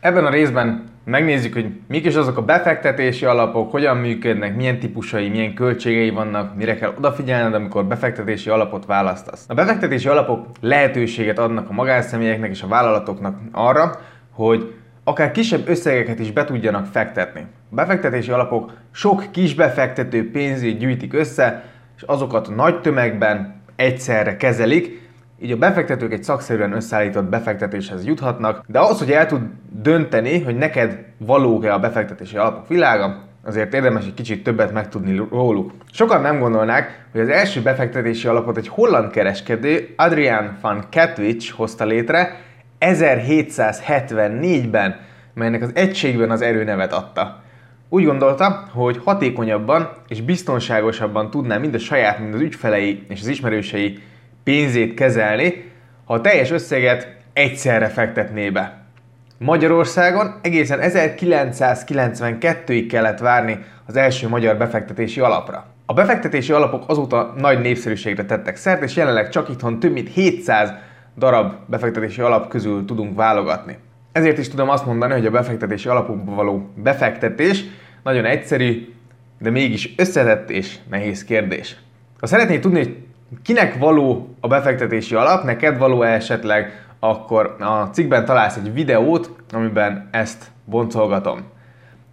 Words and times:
Ebben 0.00 0.26
a 0.26 0.30
részben 0.30 0.84
megnézzük, 1.04 1.52
hogy 1.52 1.70
mik 1.88 2.04
is 2.06 2.14
azok 2.14 2.36
a 2.36 2.42
befektetési 2.42 3.24
alapok, 3.24 3.70
hogyan 3.70 3.96
működnek, 3.96 4.56
milyen 4.56 4.78
típusai, 4.78 5.28
milyen 5.28 5.54
költségei 5.54 6.10
vannak, 6.10 6.56
mire 6.56 6.74
kell 6.74 6.94
odafigyelned, 6.98 7.54
amikor 7.54 7.84
befektetési 7.84 8.50
alapot 8.50 8.86
választasz. 8.86 9.44
A 9.48 9.54
befektetési 9.54 10.08
alapok 10.08 10.46
lehetőséget 10.60 11.38
adnak 11.38 11.70
a 11.70 11.72
magánszemélyeknek 11.72 12.50
és 12.50 12.62
a 12.62 12.66
vállalatoknak 12.66 13.38
arra, 13.52 14.00
hogy 14.32 14.74
akár 15.04 15.30
kisebb 15.30 15.68
összegeket 15.68 16.18
is 16.18 16.32
be 16.32 16.44
tudjanak 16.44 16.86
fektetni. 16.86 17.40
A 17.70 17.74
befektetési 17.74 18.30
alapok 18.30 18.72
sok 18.90 19.24
kis 19.30 19.54
befektető 19.54 20.30
pénzét 20.30 20.78
gyűjtik 20.78 21.12
össze, 21.12 21.64
és 21.96 22.02
azokat 22.02 22.54
nagy 22.54 22.80
tömegben 22.80 23.62
egyszerre 23.76 24.36
kezelik, 24.36 25.07
így 25.42 25.50
a 25.50 25.56
befektetők 25.56 26.12
egy 26.12 26.24
szakszerűen 26.24 26.72
összeállított 26.72 27.24
befektetéshez 27.24 28.04
juthatnak, 28.04 28.64
de 28.66 28.80
az, 28.80 28.98
hogy 28.98 29.12
el 29.12 29.26
tud 29.26 29.40
dönteni, 29.70 30.42
hogy 30.42 30.56
neked 30.56 30.98
valók-e 31.18 31.74
a 31.74 31.78
befektetési 31.78 32.36
alapok 32.36 32.68
világa, 32.68 33.22
azért 33.44 33.74
érdemes 33.74 34.04
egy 34.04 34.14
kicsit 34.14 34.42
többet 34.42 34.72
megtudni 34.72 35.26
róluk. 35.30 35.72
Sokan 35.92 36.20
nem 36.20 36.38
gondolnák, 36.38 37.06
hogy 37.12 37.20
az 37.20 37.28
első 37.28 37.62
befektetési 37.62 38.28
alapot 38.28 38.56
egy 38.56 38.68
holland 38.68 39.10
kereskedő, 39.10 39.94
Adrian 39.96 40.58
van 40.60 40.84
Ketwich 40.88 41.52
hozta 41.52 41.84
létre 41.84 42.36
1774-ben, 42.80 44.96
melynek 45.34 45.62
az 45.62 45.70
egységben 45.74 46.30
az 46.30 46.42
erőnevet 46.42 46.92
adta. 46.92 47.42
Úgy 47.88 48.04
gondolta, 48.04 48.68
hogy 48.72 49.00
hatékonyabban 49.04 49.90
és 50.08 50.20
biztonságosabban 50.20 51.30
tudná 51.30 51.58
mind 51.58 51.74
a 51.74 51.78
saját, 51.78 52.18
mind 52.18 52.34
az 52.34 52.40
ügyfelei 52.40 53.06
és 53.08 53.20
az 53.20 53.26
ismerősei 53.26 53.98
pénzét 54.48 54.94
kezelni, 54.94 55.72
ha 56.04 56.14
a 56.14 56.20
teljes 56.20 56.50
összeget 56.50 57.16
egyszerre 57.32 57.88
fektetné 57.88 58.50
be. 58.50 58.78
Magyarországon 59.38 60.34
egészen 60.42 60.78
1992-ig 60.82 62.86
kellett 62.90 63.18
várni 63.18 63.58
az 63.86 63.96
első 63.96 64.28
magyar 64.28 64.56
befektetési 64.56 65.20
alapra. 65.20 65.66
A 65.86 65.92
befektetési 65.92 66.52
alapok 66.52 66.84
azóta 66.86 67.34
nagy 67.36 67.60
népszerűségre 67.60 68.24
tettek 68.24 68.56
szert, 68.56 68.82
és 68.82 68.96
jelenleg 68.96 69.28
csak 69.28 69.48
itthon 69.48 69.80
több 69.80 69.92
mint 69.92 70.08
700 70.08 70.72
darab 71.16 71.52
befektetési 71.66 72.20
alap 72.20 72.48
közül 72.48 72.84
tudunk 72.84 73.16
válogatni. 73.16 73.76
Ezért 74.12 74.38
is 74.38 74.48
tudom 74.48 74.68
azt 74.68 74.86
mondani, 74.86 75.12
hogy 75.12 75.26
a 75.26 75.30
befektetési 75.30 75.88
alapokba 75.88 76.34
való 76.34 76.70
befektetés 76.74 77.64
nagyon 78.02 78.24
egyszerű, 78.24 78.94
de 79.38 79.50
mégis 79.50 79.94
összetett 79.96 80.50
és 80.50 80.76
nehéz 80.90 81.24
kérdés. 81.24 81.76
Ha 82.20 82.26
szeretnéd 82.26 82.60
tudni, 82.60 82.78
hogy 82.78 82.96
kinek 83.42 83.78
való 83.78 84.34
a 84.40 84.48
befektetési 84.48 85.14
alap, 85.14 85.44
neked 85.44 85.78
való 85.78 86.02
esetleg, 86.02 86.86
akkor 87.00 87.56
a 87.60 87.82
cikkben 87.92 88.24
találsz 88.24 88.56
egy 88.56 88.72
videót, 88.72 89.30
amiben 89.52 90.08
ezt 90.10 90.50
boncolgatom. 90.64 91.40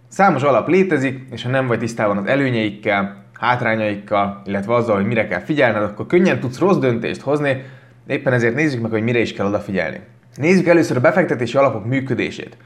Számos 0.08 0.42
alap 0.42 0.68
létezik, 0.68 1.26
és 1.30 1.42
ha 1.42 1.48
nem 1.48 1.66
vagy 1.66 1.78
tisztában 1.78 2.16
az 2.16 2.26
előnyeikkel, 2.26 3.24
hátrányaikkal, 3.32 4.42
illetve 4.44 4.74
azzal, 4.74 4.96
hogy 4.96 5.06
mire 5.06 5.28
kell 5.28 5.40
figyelned, 5.40 5.82
akkor 5.82 6.06
könnyen 6.06 6.40
tudsz 6.40 6.58
rossz 6.58 6.76
döntést 6.76 7.20
hozni, 7.20 7.62
éppen 8.06 8.32
ezért 8.32 8.54
nézzük 8.54 8.80
meg, 8.82 8.90
hogy 8.90 9.02
mire 9.02 9.18
is 9.18 9.32
kell 9.32 9.46
odafigyelni. 9.46 10.00
Nézzük 10.36 10.66
először 10.66 10.96
a 10.96 11.00
befektetési 11.00 11.56
alapok 11.56 11.86
működését. 11.86 12.56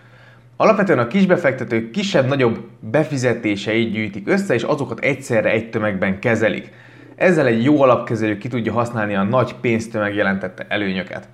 Alapvetően 0.57 0.99
a 0.99 1.07
kisbefektetők 1.07 1.91
kisebb-nagyobb 1.91 2.59
befizetéseit 2.81 3.93
gyűjtik 3.93 4.29
össze, 4.29 4.55
és 4.55 4.63
azokat 4.63 4.99
egyszerre 4.99 5.51
egy 5.51 5.71
tömegben 5.71 6.19
kezelik. 6.19 6.73
Ezzel 7.21 7.47
egy 7.47 7.65
jó 7.65 7.83
alapkezelő 7.83 8.39
ki 8.39 8.49
tudja 8.49 8.73
használni 8.73 9.15
a 9.15 9.23
nagy 9.23 9.55
pénztömeg 9.61 10.15
jelentette 10.15 10.67
előnyöket. 10.69 11.29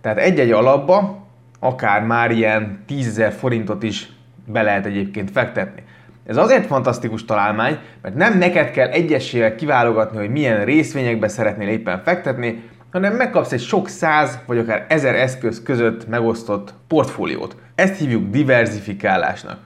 Tehát 0.00 0.18
egy-egy 0.18 0.50
alapba 0.50 1.26
akár 1.60 2.02
már 2.02 2.30
ilyen 2.30 2.82
10 2.86 3.22
forintot 3.38 3.82
is 3.82 4.08
be 4.46 4.62
lehet 4.62 4.86
egyébként 4.86 5.30
fektetni. 5.30 5.82
Ez 6.26 6.36
azért 6.36 6.66
fantasztikus 6.66 7.24
találmány, 7.24 7.78
mert 8.02 8.14
nem 8.14 8.38
neked 8.38 8.70
kell 8.70 8.88
egyesével 8.88 9.54
kiválogatni, 9.54 10.18
hogy 10.18 10.30
milyen 10.30 10.64
részvényekbe 10.64 11.28
szeretnél 11.28 11.68
éppen 11.68 12.02
fektetni, 12.02 12.62
hanem 12.92 13.14
megkapsz 13.14 13.52
egy 13.52 13.60
sok 13.60 13.88
száz 13.88 14.38
vagy 14.46 14.58
akár 14.58 14.86
ezer 14.88 15.14
eszköz 15.14 15.62
között 15.62 16.08
megosztott 16.08 16.74
portfóliót. 16.88 17.56
Ezt 17.74 17.98
hívjuk 17.98 18.30
diversifikálásnak. 18.30 19.58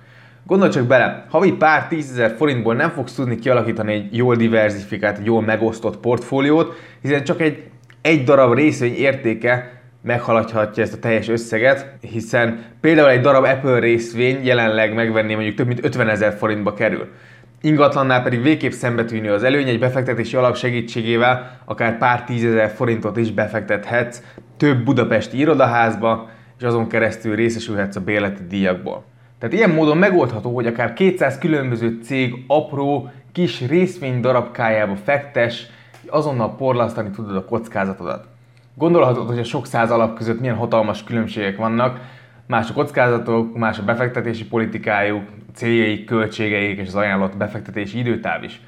Gondolj 0.47 0.71
csak 0.71 0.87
bele, 0.87 1.27
havi 1.29 1.53
pár 1.53 1.89
tízezer 1.89 2.35
forintból 2.37 2.75
nem 2.75 2.91
fogsz 2.91 3.15
tudni 3.15 3.39
kialakítani 3.39 3.93
egy 3.93 4.17
jól 4.17 4.37
diversifikált, 4.37 5.21
jól 5.25 5.43
megosztott 5.43 5.99
portfóliót, 5.99 6.75
hiszen 7.03 7.25
csak 7.25 7.41
egy, 7.41 7.63
egy 8.03 8.25
darab 8.25 8.55
részvény 8.55 8.95
értéke 8.95 9.81
meghaladhatja 10.03 10.83
ezt 10.83 10.93
a 10.93 10.99
teljes 10.99 11.29
összeget, 11.29 11.97
hiszen 12.01 12.65
például 12.81 13.09
egy 13.09 13.21
darab 13.21 13.45
Apple 13.45 13.79
részvény 13.79 14.45
jelenleg 14.45 14.95
megvenni 14.95 15.35
mondjuk 15.35 15.57
több 15.57 15.67
mint 15.67 15.85
50 15.85 16.09
ezer 16.09 16.33
forintba 16.33 16.75
kerül. 16.75 17.09
Ingatlannál 17.61 18.23
pedig 18.23 18.43
végképp 18.43 18.71
szembetűnő 18.71 19.33
az 19.33 19.43
előny, 19.43 19.69
egy 19.69 19.79
befektetési 19.79 20.37
alap 20.37 20.57
segítségével 20.57 21.61
akár 21.65 21.99
pár 21.99 22.25
tízezer 22.25 22.71
forintot 22.71 23.17
is 23.17 23.31
befektethetsz 23.31 24.23
több 24.57 24.85
budapesti 24.85 25.39
irodaházba, 25.39 26.29
és 26.59 26.65
azon 26.65 26.89
keresztül 26.89 27.35
részesülhetsz 27.35 27.97
a 27.97 28.01
bérleti 28.01 28.43
díjakból. 28.49 29.15
Tehát 29.39 29.55
ilyen 29.55 29.71
módon 29.71 29.97
megoldható, 29.97 30.55
hogy 30.55 30.67
akár 30.67 30.93
200 30.93 31.39
különböző 31.39 31.99
cég 32.03 32.45
apró, 32.47 33.11
kis 33.33 33.67
részvény 33.67 34.21
darabkájába 34.21 34.97
fektes, 34.97 35.67
azonnal 36.09 36.57
porlasztani 36.57 37.11
tudod 37.11 37.37
a 37.37 37.45
kockázatodat. 37.45 38.27
Gondolhatod, 38.75 39.27
hogy 39.27 39.39
a 39.39 39.45
sok 39.45 39.67
száz 39.67 39.91
alap 39.91 40.17
között 40.17 40.41
milyen 40.41 40.57
hatalmas 40.57 41.05
különbségek 41.05 41.57
vannak, 41.57 42.01
más 42.47 42.71
a 42.71 42.73
kockázatok, 42.73 43.57
más 43.57 43.79
a 43.79 43.85
befektetési 43.85 44.47
politikájuk, 44.47 45.23
céljaik, 45.55 46.05
költségeik 46.05 46.79
és 46.79 46.87
az 46.87 46.95
ajánlott 46.95 47.37
befektetési 47.37 47.99
időtáv 47.99 48.43
is. 48.43 48.61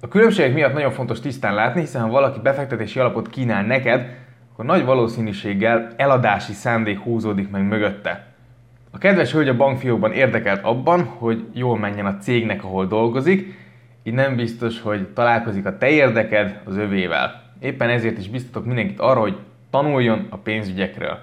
A 0.00 0.08
különbségek 0.08 0.54
miatt 0.54 0.72
nagyon 0.72 0.90
fontos 0.90 1.20
tisztán 1.20 1.54
látni, 1.54 1.80
hiszen 1.80 2.02
ha 2.02 2.08
valaki 2.08 2.40
befektetési 2.40 2.98
alapot 2.98 3.28
kínál 3.28 3.62
neked, 3.62 4.16
akkor 4.52 4.64
nagy 4.64 4.84
valószínűséggel 4.84 5.92
eladási 5.96 6.52
szándék 6.52 6.98
húzódik 6.98 7.50
meg 7.50 7.62
mögötte. 7.62 8.27
A 8.90 8.98
kedves 8.98 9.32
hölgy 9.32 9.48
a 9.48 9.56
bankfiókban 9.56 10.12
érdekelt 10.12 10.64
abban, 10.64 11.04
hogy 11.04 11.44
jól 11.52 11.78
menjen 11.78 12.06
a 12.06 12.16
cégnek, 12.16 12.64
ahol 12.64 12.86
dolgozik, 12.86 13.54
így 14.02 14.14
nem 14.14 14.36
biztos, 14.36 14.80
hogy 14.80 15.08
találkozik 15.08 15.66
a 15.66 15.76
te 15.78 15.88
érdeked 15.88 16.60
az 16.64 16.76
övével. 16.76 17.42
Éppen 17.60 17.88
ezért 17.88 18.18
is 18.18 18.28
biztatok 18.28 18.64
mindenkit 18.64 19.00
arra, 19.00 19.20
hogy 19.20 19.36
tanuljon 19.70 20.26
a 20.30 20.36
pénzügyekről. 20.36 21.18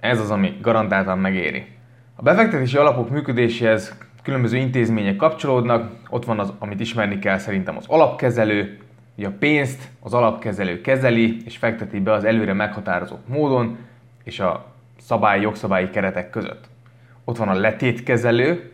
Ez 0.00 0.20
az, 0.20 0.30
ami 0.30 0.56
garantáltan 0.62 1.18
megéri. 1.18 1.66
A 2.14 2.22
befektetési 2.22 2.76
alapok 2.76 3.10
működéséhez 3.10 3.98
különböző 4.22 4.56
intézmények 4.56 5.16
kapcsolódnak, 5.16 5.92
ott 6.08 6.24
van 6.24 6.38
az, 6.38 6.52
amit 6.58 6.80
ismerni 6.80 7.18
kell 7.18 7.38
szerintem 7.38 7.76
az 7.76 7.84
alapkezelő, 7.86 8.78
hogy 9.14 9.24
a 9.24 9.32
pénzt 9.38 9.88
az 10.00 10.14
alapkezelő 10.14 10.80
kezeli 10.80 11.36
és 11.44 11.56
fekteti 11.56 12.00
be 12.00 12.12
az 12.12 12.24
előre 12.24 12.52
meghatározott 12.52 13.28
módon 13.28 13.76
és 14.24 14.40
a 14.40 14.66
szabály, 15.00 15.40
jogszabályi 15.40 15.90
keretek 15.90 16.30
között. 16.30 16.69
Ott 17.24 17.36
van 17.36 17.48
a 17.48 17.54
letétkezelő, 17.54 18.70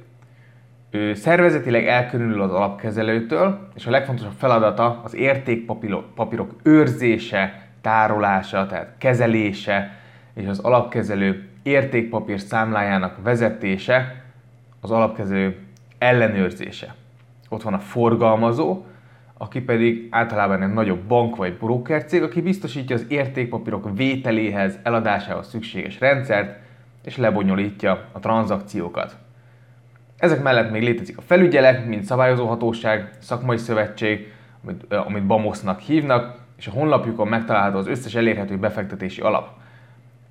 ő 0.91 1.15
szervezetileg 1.15 1.87
elkülönül 1.87 2.43
az 2.43 2.53
alapkezelőtől, 2.53 3.69
és 3.75 3.87
a 3.87 3.91
legfontosabb 3.91 4.35
feladata 4.39 5.01
az 5.05 5.15
értékpapírok 5.15 6.55
őrzése, 6.63 7.69
tárolása, 7.81 8.67
tehát 8.67 8.95
kezelése, 8.99 9.99
és 10.35 10.47
az 10.47 10.59
alapkezelő 10.59 11.49
értékpapír 11.63 12.41
számlájának 12.41 13.23
vezetése, 13.23 14.25
az 14.81 14.91
alapkezelő 14.91 15.57
ellenőrzése. 15.99 16.95
Ott 17.49 17.63
van 17.63 17.75
a 17.75 17.79
forgalmazó, 17.79 18.85
aki 19.39 19.61
pedig 19.61 20.09
általában 20.11 20.63
egy 20.63 20.73
nagyobb 20.73 21.03
bank 21.03 21.37
vagy 21.37 21.57
cég, 22.07 22.23
aki 22.23 22.41
biztosítja 22.41 22.97
az 22.97 23.05
értékpapírok 23.09 23.97
vételéhez, 23.97 24.79
eladásához 24.83 25.49
szükséges 25.49 26.01
rendszert, 26.01 26.59
és 27.07 27.17
lebonyolítja 27.17 28.05
a 28.13 28.19
tranzakciókat. 28.19 29.17
Ezek 30.17 30.43
mellett 30.43 30.71
még 30.71 30.83
létezik 30.83 31.19
a 31.19 31.23
felügyelet, 31.23 31.87
mint 31.87 32.05
szabályozó 32.05 32.47
hatóság, 32.47 33.11
szakmai 33.19 33.57
szövetség, 33.57 34.33
amit, 34.65 34.93
amit 34.93 35.27
BAMOS-nak 35.27 35.81
hívnak, 35.81 36.39
és 36.57 36.67
a 36.67 36.71
honlapjukon 36.71 37.29
megtalálható 37.29 37.79
az 37.79 37.87
összes 37.87 38.15
elérhető 38.15 38.59
befektetési 38.59 39.21
alap. 39.21 39.49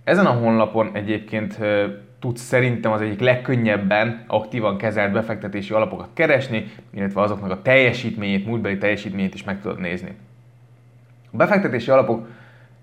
Ezen 0.03 0.25
a 0.25 0.31
honlapon 0.31 0.89
egyébként 0.93 1.59
tudsz 2.19 2.41
szerintem 2.41 2.91
az 2.91 3.01
egyik 3.01 3.19
legkönnyebben 3.19 4.23
aktívan 4.27 4.77
kezelt 4.77 5.11
befektetési 5.11 5.73
alapokat 5.73 6.09
keresni, 6.13 6.71
illetve 6.89 7.21
azoknak 7.21 7.51
a 7.51 7.61
teljesítményét, 7.61 8.45
múltbeli 8.45 8.77
teljesítményét 8.77 9.33
is 9.33 9.43
meg 9.43 9.61
tudod 9.61 9.79
nézni. 9.79 10.15
A 11.31 11.37
befektetési 11.37 11.91
alapok 11.91 12.27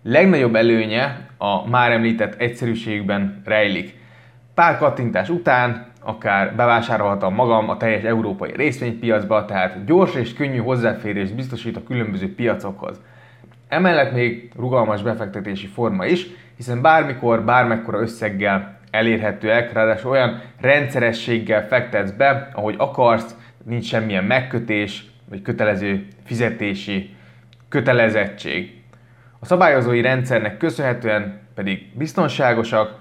legnagyobb 0.02 0.54
előnye 0.54 1.28
a 1.38 1.68
már 1.68 1.90
említett 1.90 2.34
egyszerűségben 2.34 3.42
rejlik. 3.44 3.94
Pár 4.54 4.78
kattintás 4.78 5.28
után 5.28 5.86
akár 6.00 6.54
bevásárolhatom 6.56 7.34
magam 7.34 7.68
a 7.68 7.76
teljes 7.76 8.02
európai 8.02 8.52
részvénypiacba, 8.56 9.44
tehát 9.44 9.84
gyors 9.84 10.14
és 10.14 10.34
könnyű 10.34 10.58
hozzáférés 10.58 11.30
biztosít 11.30 11.76
a 11.76 11.82
különböző 11.82 12.34
piacokhoz. 12.34 13.00
Emellett 13.68 14.12
még 14.12 14.52
rugalmas 14.56 15.02
befektetési 15.02 15.66
forma 15.66 16.06
is, 16.06 16.26
hiszen 16.56 16.82
bármikor, 16.82 17.44
bármekkora 17.44 18.00
összeggel 18.00 18.78
elérhetőek, 18.90 19.72
ráadásul 19.72 20.10
olyan 20.10 20.40
rendszerességgel 20.60 21.66
fektetsz 21.66 22.10
be, 22.10 22.48
ahogy 22.52 22.74
akarsz, 22.78 23.36
nincs 23.64 23.84
semmilyen 23.84 24.24
megkötés, 24.24 25.04
vagy 25.28 25.42
kötelező 25.42 26.06
fizetési 26.24 27.14
kötelezettség. 27.68 28.81
A 29.42 29.46
szabályozói 29.46 30.00
rendszernek 30.00 30.56
köszönhetően 30.56 31.40
pedig 31.54 31.86
biztonságosak, 31.94 32.94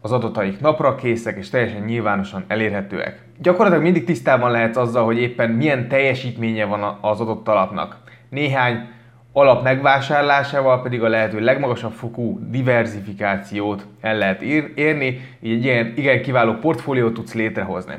az 0.00 0.12
adataik 0.12 0.60
napra 0.60 0.94
készek 0.94 1.36
és 1.36 1.50
teljesen 1.50 1.82
nyilvánosan 1.82 2.44
elérhetőek. 2.46 3.22
Gyakorlatilag 3.38 3.82
mindig 3.82 4.04
tisztában 4.04 4.50
lehetsz 4.50 4.76
azzal, 4.76 5.04
hogy 5.04 5.18
éppen 5.18 5.50
milyen 5.50 5.88
teljesítménye 5.88 6.64
van 6.64 6.98
az 7.00 7.20
adott 7.20 7.48
alapnak. 7.48 7.96
Néhány 8.28 8.88
alap 9.32 9.62
megvásárlásával 9.62 10.82
pedig 10.82 11.02
a 11.02 11.08
lehető 11.08 11.40
legmagasabb 11.40 11.92
fokú 11.92 12.38
diversifikációt 12.50 13.86
el 14.00 14.16
lehet 14.16 14.42
érni, 14.74 15.20
így 15.40 15.52
egy 15.52 15.64
ilyen 15.64 15.92
igen 15.96 16.22
kiváló 16.22 16.52
portfóliót 16.52 17.14
tudsz 17.14 17.34
létrehozni. 17.34 17.94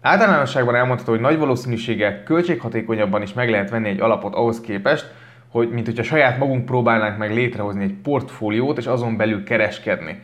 Általánosságban 0.00 0.74
elmondható, 0.74 1.10
hogy 1.12 1.20
nagy 1.20 1.38
valószínűséggel 1.38 2.22
költséghatékonyabban 2.22 3.22
is 3.22 3.32
meg 3.32 3.50
lehet 3.50 3.70
venni 3.70 3.88
egy 3.88 4.00
alapot 4.00 4.34
ahhoz 4.34 4.60
képest, 4.60 5.24
hogy 5.56 5.70
mint 5.70 5.86
hogyha 5.86 6.02
saját 6.02 6.38
magunk 6.38 6.64
próbálnánk 6.64 7.18
meg 7.18 7.34
létrehozni 7.34 7.82
egy 7.82 7.94
portfóliót 8.02 8.78
és 8.78 8.86
azon 8.86 9.16
belül 9.16 9.44
kereskedni. 9.44 10.22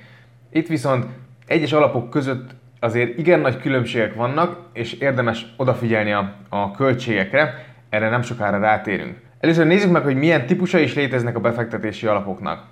Itt 0.50 0.66
viszont 0.66 1.06
egyes 1.46 1.72
alapok 1.72 2.10
között 2.10 2.50
azért 2.80 3.18
igen 3.18 3.40
nagy 3.40 3.60
különbségek 3.60 4.14
vannak, 4.14 4.58
és 4.72 4.92
érdemes 4.92 5.46
odafigyelni 5.56 6.12
a, 6.12 6.34
a 6.48 6.70
költségekre, 6.70 7.64
erre 7.88 8.08
nem 8.08 8.22
sokára 8.22 8.58
rátérünk. 8.58 9.16
Először 9.40 9.66
nézzük 9.66 9.90
meg, 9.90 10.02
hogy 10.02 10.16
milyen 10.16 10.46
típusai 10.46 10.82
is 10.82 10.94
léteznek 10.94 11.36
a 11.36 11.40
befektetési 11.40 12.06
alapoknak. 12.06 12.64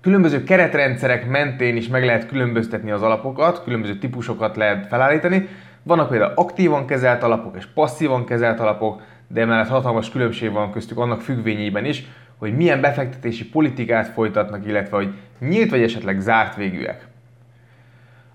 Különböző 0.00 0.42
keretrendszerek 0.44 1.28
mentén 1.28 1.76
is 1.76 1.88
meg 1.88 2.04
lehet 2.04 2.26
különböztetni 2.26 2.90
az 2.90 3.02
alapokat, 3.02 3.62
különböző 3.64 3.98
típusokat 3.98 4.56
lehet 4.56 4.86
felállítani. 4.86 5.48
Vannak 5.82 6.08
például 6.08 6.32
aktívan 6.34 6.86
kezelt 6.86 7.22
alapok 7.22 7.56
és 7.56 7.66
passzívan 7.66 8.24
kezelt 8.24 8.60
alapok, 8.60 9.00
de 9.32 9.40
emellett 9.40 9.68
hatalmas 9.68 10.10
különbség 10.10 10.52
van 10.52 10.72
köztük 10.72 10.98
annak 10.98 11.20
függvényében 11.20 11.84
is, 11.84 12.04
hogy 12.38 12.56
milyen 12.56 12.80
befektetési 12.80 13.48
politikát 13.48 14.08
folytatnak, 14.08 14.66
illetve 14.66 14.96
hogy 14.96 15.14
nyílt 15.38 15.70
vagy 15.70 15.82
esetleg 15.82 16.20
zárt 16.20 16.56
végűek. 16.56 17.06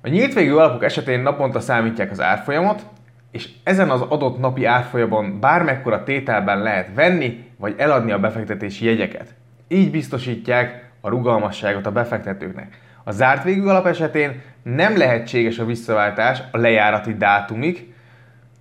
A 0.01 0.07
nyílt 0.07 0.33
végű 0.33 0.53
alapok 0.53 0.83
esetén 0.83 1.19
naponta 1.19 1.59
számítják 1.59 2.11
az 2.11 2.21
árfolyamot, 2.21 2.85
és 3.31 3.49
ezen 3.63 3.89
az 3.89 4.01
adott 4.01 4.39
napi 4.39 4.65
árfolyamon 4.65 5.39
bármekkora 5.39 6.03
tételben 6.03 6.61
lehet 6.61 6.89
venni 6.93 7.45
vagy 7.57 7.75
eladni 7.77 8.11
a 8.11 8.19
befektetési 8.19 8.85
jegyeket. 8.85 9.33
Így 9.67 9.91
biztosítják 9.91 10.89
a 11.01 11.09
rugalmasságot 11.09 11.85
a 11.85 11.91
befektetőknek. 11.91 12.79
A 13.03 13.11
zárt 13.11 13.43
végű 13.43 13.63
alap 13.63 13.85
esetén 13.85 14.41
nem 14.63 14.97
lehetséges 14.97 15.59
a 15.59 15.65
visszaváltás 15.65 16.39
a 16.51 16.57
lejárati 16.57 17.13
dátumig, 17.13 17.93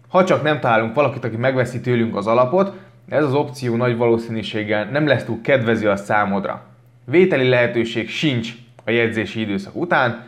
ha 0.08 0.25
csak 0.25 0.43
nem 0.43 0.61
találunk 0.61 0.94
valakit, 0.94 1.25
aki 1.25 1.37
megveszi 1.37 1.81
tőlünk 1.81 2.17
az 2.17 2.26
alapot, 2.26 2.73
ez 3.08 3.25
az 3.25 3.35
opció 3.35 3.76
nagy 3.76 3.97
valószínűséggel 3.97 4.85
nem 4.85 5.06
lesz 5.06 5.25
túl 5.25 5.41
kedvező 5.41 5.88
a 5.88 5.97
számodra. 5.97 6.62
Vételi 7.05 7.49
lehetőség 7.49 8.08
sincs 8.08 8.53
a 8.85 8.91
jegyzési 8.91 9.41
időszak 9.41 9.76
után, 9.76 10.25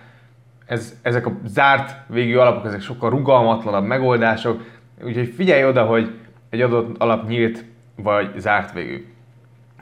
ez, 0.66 0.94
ezek 1.02 1.26
a 1.26 1.32
zárt 1.44 1.96
végű 2.06 2.36
alapok, 2.36 2.66
ezek 2.66 2.80
sokkal 2.80 3.10
rugalmatlanabb 3.10 3.84
megoldások, 3.84 4.62
úgyhogy 5.04 5.32
figyelj 5.36 5.64
oda, 5.64 5.84
hogy 5.84 6.14
egy 6.50 6.60
adott 6.60 6.98
alap 6.98 7.28
nyílt 7.28 7.64
vagy 7.96 8.30
zárt 8.36 8.72
végű. 8.72 9.06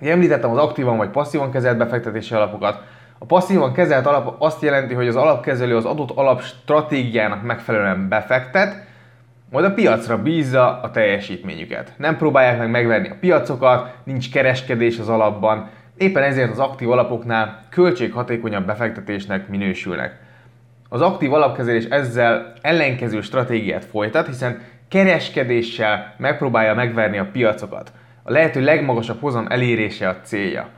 Én 0.00 0.10
említettem 0.10 0.50
az 0.50 0.58
aktívan 0.58 0.96
vagy 0.96 1.08
passzívan 1.08 1.50
kezelt 1.50 1.76
befektetési 1.76 2.34
alapokat. 2.34 2.82
A 3.18 3.24
passzívan 3.24 3.72
kezelt 3.72 4.06
alap 4.06 4.36
azt 4.38 4.62
jelenti, 4.62 4.94
hogy 4.94 5.08
az 5.08 5.16
alapkezelő 5.16 5.76
az 5.76 5.84
adott 5.84 6.10
alap 6.10 6.42
stratégiának 6.42 7.42
megfelelően 7.42 8.08
befektet, 8.08 8.86
majd 9.50 9.64
a 9.64 9.72
piacra 9.72 10.22
bízza 10.22 10.80
a 10.80 10.90
teljesítményüket. 10.90 11.92
Nem 11.96 12.16
próbálják 12.16 12.58
meg 12.58 12.70
megverni 12.70 13.08
a 13.08 13.16
piacokat, 13.20 13.94
nincs 14.04 14.30
kereskedés 14.30 14.98
az 14.98 15.08
alapban, 15.08 15.68
éppen 15.96 16.22
ezért 16.22 16.50
az 16.50 16.58
aktív 16.58 16.90
alapoknál 16.90 17.62
költséghatékonyabb 17.70 18.66
befektetésnek 18.66 19.48
minősülnek. 19.48 20.20
Az 20.88 21.00
aktív 21.00 21.32
alapkezelés 21.32 21.84
ezzel 21.84 22.52
ellenkező 22.60 23.20
stratégiát 23.20 23.84
folytat, 23.84 24.26
hiszen 24.26 24.60
kereskedéssel 24.88 26.14
megpróbálja 26.16 26.74
megverni 26.74 27.18
a 27.18 27.28
piacokat. 27.32 27.92
A 28.22 28.30
lehető 28.30 28.60
legmagasabb 28.60 29.20
hozam 29.20 29.46
elérése 29.48 30.08
a 30.08 30.16
célja. 30.22 30.68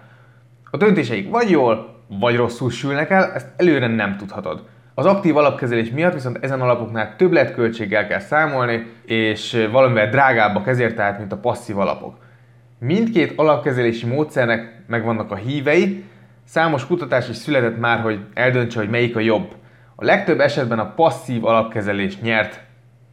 A 0.70 0.76
döntéseik 0.76 1.30
vagy 1.30 1.50
jól, 1.50 2.02
vagy 2.08 2.36
rosszul 2.36 2.70
sülnek 2.70 3.10
el, 3.10 3.32
ezt 3.32 3.48
előre 3.56 3.86
nem 3.86 4.16
tudhatod. 4.16 4.62
Az 4.98 5.06
aktív 5.06 5.36
alapkezelés 5.36 5.90
miatt 5.90 6.12
viszont 6.12 6.38
ezen 6.40 6.60
alapoknál 6.60 7.16
többletköltséggel 7.16 8.06
kell 8.06 8.18
számolni, 8.18 8.86
és 9.04 9.66
valamivel 9.70 10.08
drágábbak 10.08 10.66
ezért 10.66 10.94
tehát, 10.94 11.18
mint 11.18 11.32
a 11.32 11.36
passzív 11.36 11.78
alapok. 11.78 12.16
Mindkét 12.78 13.32
alapkezelési 13.36 14.06
módszernek 14.06 14.82
megvannak 14.86 15.30
a 15.30 15.34
hívei, 15.34 16.04
számos 16.44 16.86
kutatás 16.86 17.28
is 17.28 17.36
született 17.36 17.78
már, 17.78 18.00
hogy 18.00 18.18
eldöntse, 18.34 18.78
hogy 18.78 18.90
melyik 18.90 19.16
a 19.16 19.20
jobb. 19.20 19.54
A 19.96 20.04
legtöbb 20.04 20.40
esetben 20.40 20.78
a 20.78 20.92
passzív 20.94 21.44
alapkezelés 21.44 22.20
nyert. 22.20 22.60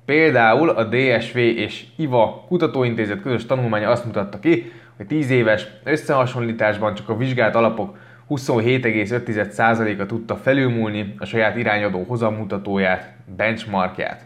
Például 0.05 0.69
a 0.69 0.83
DSV 0.83 1.37
és 1.37 1.85
IVA 1.95 2.45
kutatóintézet 2.47 3.21
közös 3.21 3.45
tanulmánya 3.45 3.89
azt 3.89 4.05
mutatta 4.05 4.39
ki, 4.39 4.71
hogy 4.97 5.07
10 5.07 5.29
éves 5.29 5.67
összehasonlításban 5.83 6.93
csak 6.93 7.09
a 7.09 7.17
vizsgált 7.17 7.55
alapok 7.55 7.97
27,5%-a 8.29 10.05
tudta 10.05 10.35
felülmúlni 10.35 11.15
a 11.17 11.25
saját 11.25 11.55
irányadó 11.55 12.03
hozammutatóját, 12.07 13.13
benchmarkját. 13.37 14.25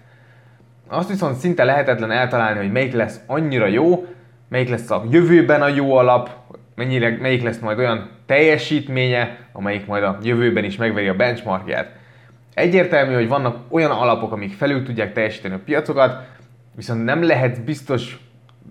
Azt 0.88 1.10
viszont 1.10 1.36
szinte 1.36 1.64
lehetetlen 1.64 2.12
eltalálni, 2.12 2.60
hogy 2.60 2.72
melyik 2.72 2.94
lesz 2.94 3.20
annyira 3.26 3.68
jó, 3.68 4.06
melyik 4.50 4.70
lesz 4.70 4.90
a 4.92 5.04
jövőben 5.12 5.62
a 5.62 5.68
jó 5.68 5.96
alap, 5.96 6.30
mennyire, 6.76 7.18
melyik 7.22 7.44
lesz 7.44 7.60
majd 7.60 7.78
olyan 7.78 8.10
teljesítménye, 8.26 9.38
amelyik 9.52 9.86
majd 9.86 10.04
a 10.04 10.18
jövőben 10.24 10.64
is 10.64 10.78
megveri 10.78 11.08
a 11.08 11.16
benchmarkját. 11.16 11.92
Egyértelmű, 12.54 13.14
hogy 13.14 13.28
vannak 13.28 13.58
olyan 13.70 13.92
alapok, 13.92 14.32
amik 14.32 14.54
felül 14.54 14.84
tudják 14.84 15.14
teljesíteni 15.14 15.54
a 15.54 15.62
piacokat, 15.66 16.28
viszont 16.76 17.04
nem 17.04 17.24
lehet 17.24 17.64
biztos, 17.64 18.18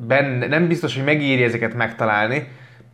benne, 0.07 0.47
nem 0.47 0.69
biztos, 0.69 0.95
hogy 0.95 1.05
megéri 1.05 1.43
ezeket 1.43 1.75
megtalálni, 1.75 2.49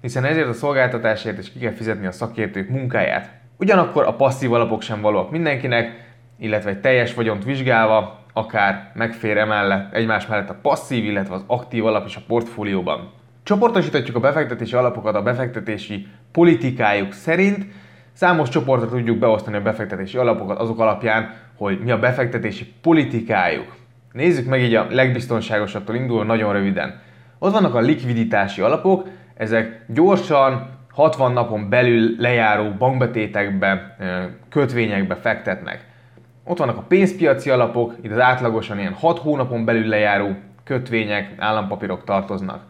hiszen 0.04 0.24
ezért 0.24 0.48
a 0.48 0.52
szolgáltatásért 0.52 1.38
is 1.38 1.52
ki 1.52 1.58
kell 1.58 1.72
fizetni 1.72 2.06
a 2.06 2.12
szakértők 2.12 2.68
munkáját. 2.68 3.30
Ugyanakkor 3.58 4.06
a 4.06 4.14
passzív 4.14 4.52
alapok 4.52 4.82
sem 4.82 5.00
valóak 5.00 5.30
mindenkinek, 5.30 6.12
illetve 6.38 6.70
egy 6.70 6.80
teljes 6.80 7.14
vagyont 7.14 7.44
vizsgálva, 7.44 8.24
akár 8.32 8.90
megfér 8.94 9.36
emellett 9.36 9.94
egymás 9.94 10.26
mellett 10.26 10.50
a 10.50 10.58
passzív, 10.62 11.04
illetve 11.04 11.34
az 11.34 11.44
aktív 11.46 11.86
alap 11.86 12.06
is 12.06 12.16
a 12.16 12.22
portfólióban. 12.26 13.12
Csoportosíthatjuk 13.42 14.16
a 14.16 14.20
befektetési 14.20 14.74
alapokat 14.74 15.14
a 15.14 15.22
befektetési 15.22 16.06
politikájuk 16.32 17.12
szerint, 17.12 17.66
Számos 18.12 18.48
csoportra 18.48 18.88
tudjuk 18.88 19.18
beosztani 19.18 19.56
a 19.56 19.62
befektetési 19.62 20.16
alapokat 20.16 20.58
azok 20.58 20.80
alapján, 20.80 21.34
hogy 21.56 21.78
mi 21.78 21.90
a 21.90 21.98
befektetési 21.98 22.72
politikájuk. 22.82 23.74
Nézzük 24.12 24.46
meg 24.46 24.62
így 24.62 24.74
a 24.74 24.86
legbiztonságosabbtól 24.90 25.94
indul 25.94 26.24
nagyon 26.24 26.52
röviden. 26.52 27.00
Ott 27.38 27.52
vannak 27.52 27.74
a 27.74 27.80
likviditási 27.80 28.60
alapok, 28.60 29.08
ezek 29.36 29.84
gyorsan, 29.88 30.68
60 30.92 31.32
napon 31.32 31.68
belül 31.68 32.14
lejáró 32.18 32.70
bankbetétekbe, 32.78 33.96
kötvényekbe 34.48 35.14
fektetnek. 35.14 35.86
Ott 36.44 36.58
vannak 36.58 36.76
a 36.76 36.84
pénzpiaci 36.88 37.50
alapok, 37.50 37.94
itt 38.02 38.12
az 38.12 38.18
átlagosan 38.18 38.78
ilyen 38.78 38.92
6 38.92 39.18
hónapon 39.18 39.64
belül 39.64 39.88
lejáró 39.88 40.28
kötvények, 40.64 41.34
állampapírok 41.38 42.04
tartoznak. 42.04 42.62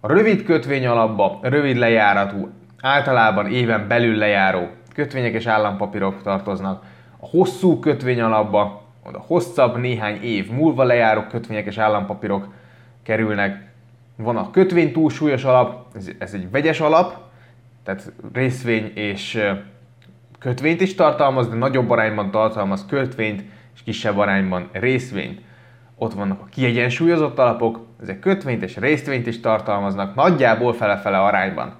A 0.00 0.08
rövid 0.08 0.42
kötvény 0.42 0.86
alapba, 0.86 1.38
rövid 1.42 1.76
lejáratú, 1.76 2.48
általában 2.80 3.46
éven 3.46 3.88
belül 3.88 4.16
lejáró 4.16 4.68
kötvények 4.94 5.32
és 5.32 5.46
állampapírok 5.46 6.22
tartoznak. 6.22 6.82
A 7.20 7.26
hosszú 7.26 7.78
kötvény 7.78 8.20
alapba, 8.20 8.82
oda 9.06 9.24
hosszabb 9.26 9.76
néhány 9.76 10.22
év 10.22 10.50
múlva 10.50 10.82
lejáró 10.82 11.22
kötvények 11.30 11.66
és 11.66 11.78
állampapírok 11.78 12.48
kerülnek. 13.02 13.71
Van 14.16 14.36
a 14.36 14.50
kötvény 14.50 14.92
túlsúlyos 14.92 15.44
alap, 15.44 15.96
ez, 15.96 16.10
ez 16.18 16.34
egy 16.34 16.50
vegyes 16.50 16.80
alap, 16.80 17.16
tehát 17.84 18.12
részvény 18.32 18.92
és 18.94 19.42
kötvényt 20.38 20.80
is 20.80 20.94
tartalmaz, 20.94 21.48
de 21.48 21.56
nagyobb 21.56 21.90
arányban 21.90 22.30
tartalmaz 22.30 22.86
kötvényt, 22.88 23.42
és 23.74 23.82
kisebb 23.82 24.18
arányban 24.18 24.68
részvényt. 24.72 25.40
Ott 25.96 26.12
vannak 26.12 26.40
a 26.40 26.48
kiegyensúlyozott 26.50 27.38
alapok, 27.38 27.86
ezek 28.02 28.18
kötvényt 28.18 28.62
és 28.62 28.76
részvényt 28.76 29.26
is 29.26 29.40
tartalmaznak, 29.40 30.14
nagyjából 30.14 30.72
fele-fele 30.72 31.20
arányban. 31.20 31.74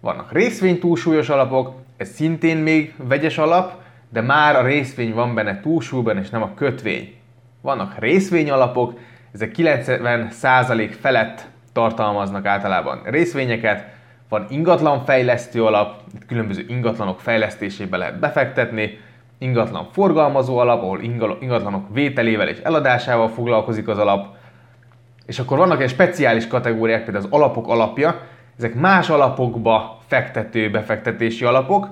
Vannak 0.00 0.32
részvény 0.32 0.78
túlsúlyos 0.78 1.28
alapok, 1.28 1.74
ez 1.96 2.08
szintén 2.08 2.56
még 2.56 2.94
vegyes 2.96 3.38
alap, 3.38 3.82
de 4.08 4.20
már 4.20 4.56
a 4.56 4.62
részvény 4.62 5.14
van 5.14 5.34
benne 5.34 5.60
túlsúlyban, 5.60 6.18
és 6.18 6.30
nem 6.30 6.42
a 6.42 6.54
kötvény. 6.54 7.14
Vannak 7.60 7.98
részvény 7.98 8.50
alapok, 8.50 8.98
ezek 9.32 9.54
90% 9.56 10.94
felett 11.00 11.46
tartalmaznak 11.74 12.46
általában 12.46 13.00
részvényeket, 13.04 13.84
van 14.28 14.46
ingatlan 14.48 15.04
fejlesztő 15.04 15.64
alap, 15.64 16.00
itt 16.14 16.26
különböző 16.26 16.64
ingatlanok 16.68 17.20
fejlesztésébe 17.20 17.96
lehet 17.96 18.18
befektetni, 18.18 18.98
ingatlan 19.38 19.88
forgalmazó 19.92 20.58
alap, 20.58 20.82
ahol 20.82 21.00
ingatlanok 21.40 21.86
vételével 21.92 22.48
és 22.48 22.58
eladásával 22.58 23.28
foglalkozik 23.28 23.88
az 23.88 23.98
alap, 23.98 24.26
és 25.26 25.38
akkor 25.38 25.58
vannak 25.58 25.82
egy 25.82 25.88
speciális 25.88 26.46
kategóriák, 26.46 27.04
például 27.04 27.24
az 27.24 27.30
alapok 27.32 27.68
alapja, 27.68 28.20
ezek 28.56 28.74
más 28.74 29.08
alapokba 29.10 29.98
fektető 30.06 30.70
befektetési 30.70 31.44
alapok, 31.44 31.88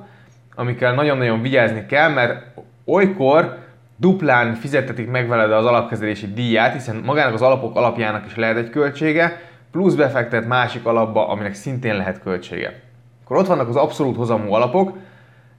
amikkel 0.54 0.94
nagyon-nagyon 0.94 1.42
vigyázni 1.42 1.86
kell, 1.86 2.08
mert 2.08 2.44
olykor 2.84 3.58
duplán 3.96 4.54
fizetetik 4.54 5.10
meg 5.10 5.28
veled 5.28 5.52
az 5.52 5.64
alapkezelési 5.64 6.32
díját, 6.32 6.72
hiszen 6.72 7.02
magának 7.04 7.34
az 7.34 7.42
alapok 7.42 7.76
alapjának 7.76 8.26
is 8.26 8.36
lehet 8.36 8.56
egy 8.56 8.70
költsége, 8.70 9.40
plusz 9.72 9.94
befektet 9.94 10.46
másik 10.46 10.86
alapba, 10.86 11.28
aminek 11.28 11.54
szintén 11.54 11.96
lehet 11.96 12.20
költsége. 12.20 12.80
Akkor 13.24 13.36
ott 13.36 13.46
vannak 13.46 13.68
az 13.68 13.76
abszolút 13.76 14.16
hozamú 14.16 14.52
alapok, 14.52 14.96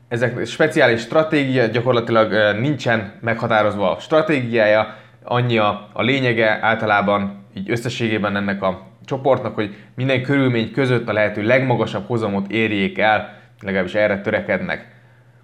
ezek 0.07 0.45
speciális 0.45 1.01
stratégia, 1.01 1.65
gyakorlatilag 1.65 2.59
nincsen 2.59 3.13
meghatározva 3.21 3.95
a 3.95 3.99
stratégiája, 3.99 4.95
annyi 5.23 5.57
a, 5.57 5.89
a 5.93 6.01
lényege 6.01 6.59
általában 6.61 7.45
így 7.53 7.69
összességében 7.69 8.35
ennek 8.35 8.61
a 8.63 8.81
csoportnak, 9.05 9.55
hogy 9.55 9.75
minden 9.95 10.21
körülmény 10.21 10.71
között 10.71 11.07
a 11.07 11.13
lehető 11.13 11.41
legmagasabb 11.41 12.07
hozamot 12.07 12.51
érjék 12.51 12.97
el, 12.97 13.37
legalábbis 13.61 13.93
erre 13.95 14.21
törekednek. 14.21 14.87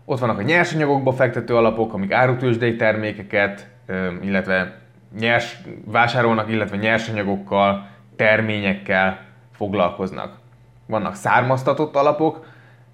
Ott 0.05 0.19
vannak 0.19 0.39
a 0.39 0.41
nyersanyagokba 0.41 1.11
fektető 1.11 1.55
alapok, 1.55 1.93
amik 1.93 2.11
árutősdei 2.11 2.75
termékeket, 2.75 3.67
illetve 4.21 4.77
nyers, 5.19 5.57
vásárolnak, 5.85 6.51
illetve 6.51 6.77
nyersanyagokkal, 6.77 7.88
terményekkel 8.19 9.19
foglalkoznak. 9.51 10.38
Vannak 10.85 11.15
származtatott 11.15 11.95
alapok, 11.95 12.45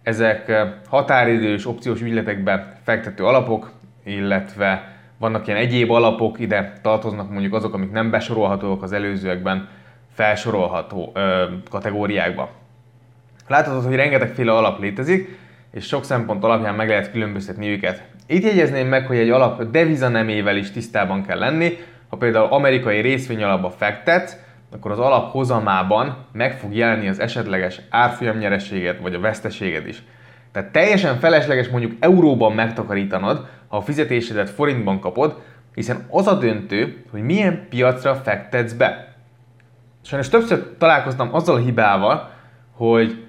ezek 0.04 0.52
határidős 0.90 1.68
opciós 1.68 2.02
ügyletekbe 2.02 2.78
fektető 2.84 3.26
alapok, 3.26 3.72
illetve 4.04 4.94
vannak 5.18 5.48
ilyen 5.48 5.60
egyéb 5.60 5.92
alapok, 5.92 6.40
ide 6.40 6.74
tartoznak 6.82 7.30
mondjuk 7.30 7.54
azok, 7.54 7.74
amik 7.74 7.92
nem 7.92 8.10
besorolhatóak 8.10 8.84
az 8.84 8.92
előzőekben 8.92 9.68
felsorolható 10.14 11.12
ö, 11.14 11.46
kategóriákba. 11.70 12.50
Láthatod, 13.48 13.86
hogy 13.86 13.96
rengetegféle 13.96 14.52
alap 14.52 14.80
létezik, 14.80 15.38
és 15.72 15.86
sok 15.86 16.04
szempont 16.04 16.44
alapján 16.44 16.76
meg 16.76 16.88
lehet 16.88 17.12
különböztetni 17.12 17.68
őket. 17.68 18.04
Itt 18.28 18.44
jegyezném 18.44 18.88
meg, 18.88 19.08
hogy 19.08 19.18
egy 19.18 19.30
alap 19.30 19.64
devizanemével 19.64 20.58
is 20.58 20.72
tisztában 20.72 21.24
kell 21.24 21.40
lenni. 21.40 21.78
Ha 22.10 22.18
például 22.18 22.48
amerikai 22.52 23.02
részvényalapba 23.02 23.70
fektetsz, 23.70 24.44
akkor 24.76 24.92
az 24.92 25.00
alap 25.00 25.32
hozamában 25.32 26.18
meg 26.32 26.60
fog 26.60 26.76
jelenni 26.76 27.08
az 27.08 27.20
esetleges 27.20 27.82
árfolyamnyereséged 27.90 29.02
vagy 29.02 29.14
a 29.14 29.20
veszteséged 29.20 29.88
is. 29.88 30.04
Tehát 30.52 30.72
teljesen 30.72 31.20
felesleges 31.20 31.68
mondjuk 31.68 31.94
euróban 32.00 32.52
megtakarítanod, 32.52 33.48
ha 33.68 33.78
a 33.78 33.82
fizetésedet 33.82 34.50
forintban 34.50 35.00
kapod, 35.00 35.42
hiszen 35.74 36.06
az 36.10 36.28
a 36.28 36.34
döntő, 36.38 37.04
hogy 37.12 37.22
milyen 37.22 37.66
piacra 37.70 38.16
fektetsz 38.16 38.74
be. 38.74 39.16
Sajnos 40.02 40.30
többször 40.30 40.76
találkoztam 40.78 41.34
azzal 41.34 41.56
a 41.56 41.64
hibával, 41.64 42.32
hogy 42.72 43.26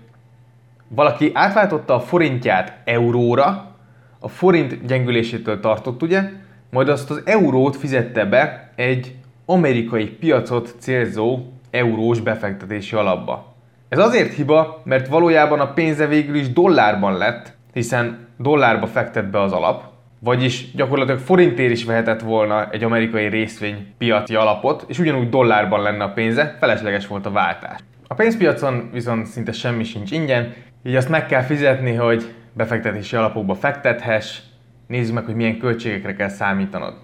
valaki 0.88 1.30
átváltotta 1.34 1.94
a 1.94 2.00
forintját 2.00 2.78
euróra, 2.84 3.74
a 4.18 4.28
forint 4.28 4.86
gyengülésétől 4.86 5.60
tartott 5.60 6.02
ugye, 6.02 6.22
majd 6.70 6.88
azt 6.88 7.10
az 7.10 7.22
eurót 7.24 7.76
fizette 7.76 8.24
be 8.24 8.72
egy 8.74 9.16
amerikai 9.46 10.06
piacot 10.06 10.74
célzó 10.78 11.38
eurós 11.70 12.20
befektetési 12.20 12.96
alapba. 12.96 13.54
Ez 13.88 13.98
azért 13.98 14.34
hiba, 14.34 14.80
mert 14.84 15.08
valójában 15.08 15.60
a 15.60 15.72
pénze 15.72 16.06
végül 16.06 16.34
is 16.34 16.52
dollárban 16.52 17.16
lett, 17.16 17.52
hiszen 17.72 18.28
dollárba 18.36 18.86
fektet 18.86 19.30
be 19.30 19.40
az 19.40 19.52
alap, 19.52 19.82
vagyis 20.18 20.74
gyakorlatilag 20.74 21.20
forintért 21.20 21.70
is 21.70 21.84
vehetett 21.84 22.20
volna 22.20 22.70
egy 22.70 22.84
amerikai 22.84 23.26
részvény 23.26 23.94
piaci 23.98 24.34
alapot, 24.34 24.84
és 24.88 24.98
ugyanúgy 24.98 25.28
dollárban 25.28 25.82
lenne 25.82 26.04
a 26.04 26.12
pénze, 26.12 26.56
felesleges 26.60 27.06
volt 27.06 27.26
a 27.26 27.30
váltás. 27.30 27.78
A 28.06 28.14
pénzpiacon 28.14 28.90
viszont 28.92 29.26
szinte 29.26 29.52
semmi 29.52 29.84
sincs 29.84 30.10
ingyen, 30.10 30.54
így 30.82 30.96
azt 30.96 31.08
meg 31.08 31.26
kell 31.26 31.42
fizetni, 31.42 31.94
hogy 31.94 32.34
befektetési 32.52 33.16
alapokba 33.16 33.54
fektethess, 33.54 34.38
nézzük 34.86 35.14
meg, 35.14 35.24
hogy 35.24 35.34
milyen 35.34 35.58
költségekre 35.58 36.14
kell 36.14 36.28
számítanod. 36.28 36.94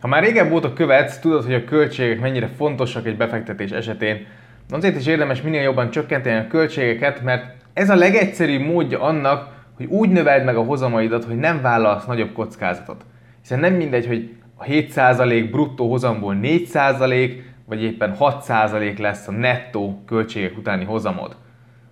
Ha 0.00 0.08
már 0.08 0.22
régebb 0.22 0.52
óta 0.52 0.72
követsz, 0.72 1.18
tudod, 1.18 1.44
hogy 1.44 1.54
a 1.54 1.64
költségek 1.64 2.20
mennyire 2.20 2.46
fontosak 2.56 3.06
egy 3.06 3.16
befektetés 3.16 3.70
esetén, 3.70 4.26
azért 4.70 4.96
is 4.96 5.06
érdemes 5.06 5.42
minél 5.42 5.62
jobban 5.62 5.90
csökkenteni 5.90 6.36
a 6.36 6.46
költségeket, 6.46 7.22
mert 7.22 7.56
ez 7.72 7.90
a 7.90 7.94
legegyszerűbb 7.94 8.60
módja 8.60 9.00
annak, 9.00 9.56
hogy 9.76 9.86
úgy 9.86 10.08
növeld 10.08 10.44
meg 10.44 10.56
a 10.56 10.62
hozamaidat, 10.62 11.24
hogy 11.24 11.36
nem 11.36 11.60
vállalsz 11.60 12.04
nagyobb 12.04 12.32
kockázatot. 12.32 13.04
Hiszen 13.40 13.58
nem 13.58 13.74
mindegy, 13.74 14.06
hogy 14.06 14.30
a 14.56 14.64
7% 14.64 15.48
bruttó 15.50 15.90
hozamból 15.90 16.36
4% 16.42 17.32
vagy 17.64 17.82
éppen 17.82 18.16
6% 18.20 18.98
lesz 18.98 19.28
a 19.28 19.32
nettó 19.32 20.02
költségek 20.06 20.56
utáni 20.56 20.84
hozamod. 20.84 21.36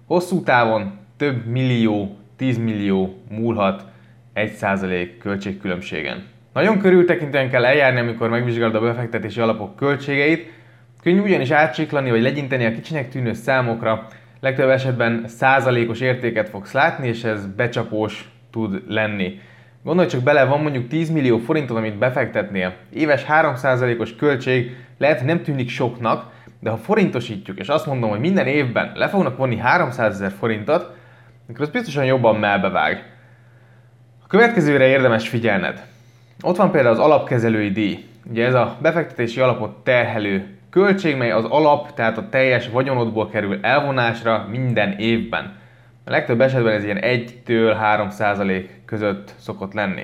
Hosszú 0.07 0.43
távon 0.43 0.99
több 1.17 1.47
millió, 1.47 2.17
10 2.37 2.59
millió 2.59 3.23
múlhat 3.31 3.85
1% 4.35 5.09
költségkülönbségen. 5.19 6.25
Nagyon 6.57 6.79
körültekintően 6.79 7.51
kell 7.51 7.65
eljárni, 7.65 8.01
amikor 8.01 8.29
megvizsgálod 8.29 8.75
a 8.75 8.81
befektetési 8.81 9.41
alapok 9.41 9.77
költségeit. 9.77 10.51
Könnyű 11.03 11.21
ugyanis 11.21 11.51
átsiklani 11.51 12.11
vagy 12.11 12.23
legyinteni 12.23 12.65
a 12.65 12.73
kicsinek 12.73 13.09
tűnő 13.09 13.33
számokra, 13.33 14.07
legtöbb 14.41 14.69
esetben 14.69 15.25
százalékos 15.27 16.01
értéket 16.01 16.49
fogsz 16.49 16.73
látni, 16.73 17.09
és 17.09 17.25
ez 17.25 17.47
becsapós 17.47 18.31
tud 18.51 18.83
lenni. 18.89 19.41
Gondolj 19.83 20.09
csak 20.09 20.23
bele, 20.23 20.45
van 20.45 20.61
mondjuk 20.61 20.89
10 20.89 21.11
millió 21.11 21.39
forintod, 21.39 21.77
amit 21.77 21.99
befektetnél. 21.99 22.75
Éves 22.93 23.25
3%-os 23.29 24.17
költség 24.17 24.77
lehet, 24.99 25.25
nem 25.25 25.43
tűnik 25.43 25.69
soknak, 25.69 26.33
de 26.61 26.71
ha 26.71 26.77
forintosítjuk, 26.77 27.59
és 27.59 27.69
azt 27.69 27.87
mondom, 27.87 28.11
hogy 28.11 28.21
minden 28.21 28.47
évben 28.47 28.93
le 28.95 29.09
fognak 29.09 29.37
vonni 29.37 29.57
300 29.57 30.15
ezer 30.15 30.33
forintot, 30.39 30.97
akkor 31.49 31.61
az 31.61 31.71
biztosan 31.71 32.05
jobban 32.05 32.37
melbevág. 32.37 33.05
A 34.23 34.27
következőre 34.27 34.87
érdemes 34.87 35.29
figyelned. 35.29 35.95
Ott 36.43 36.57
van 36.57 36.71
például 36.71 36.95
az 36.95 37.01
alapkezelői 37.01 37.71
díj. 37.71 38.05
Ugye 38.31 38.47
ez 38.47 38.55
a 38.55 38.77
befektetési 38.81 39.41
alapot 39.41 39.77
terhelő 39.77 40.57
költség, 40.71 41.17
mely 41.17 41.31
az 41.31 41.45
alap, 41.45 41.95
tehát 41.95 42.19
a 42.19 42.29
teljes 42.29 42.69
vagyonodból 42.69 43.29
kerül 43.29 43.59
elvonásra 43.63 44.47
minden 44.51 44.93
évben. 44.99 45.57
A 46.05 46.11
legtöbb 46.11 46.41
esetben 46.41 46.73
ez 46.73 46.85
ilyen 46.85 46.99
1-től 47.03 47.77
3 47.79 48.11
százalék 48.11 48.71
között 48.85 49.35
szokott 49.39 49.73
lenni. 49.73 50.03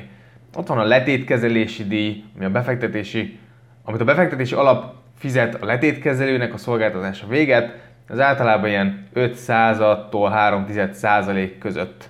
Ott 0.54 0.66
van 0.66 0.78
a 0.78 0.84
letétkezelési 0.84 1.84
díj, 1.84 2.24
ami 2.36 2.44
a 2.44 2.50
befektetési, 2.50 3.38
amit 3.84 4.00
a 4.00 4.04
befektetési 4.04 4.54
alap 4.54 4.94
fizet 5.18 5.62
a 5.62 5.66
letétkezelőnek 5.66 6.54
a 6.54 6.56
szolgáltatása 6.56 7.26
véget, 7.26 7.78
az 8.08 8.20
általában 8.20 8.68
ilyen 8.68 9.06
5 9.12 9.34
századtól 9.34 10.30
3 10.30 10.66
százalék 10.92 11.58
között 11.58 12.08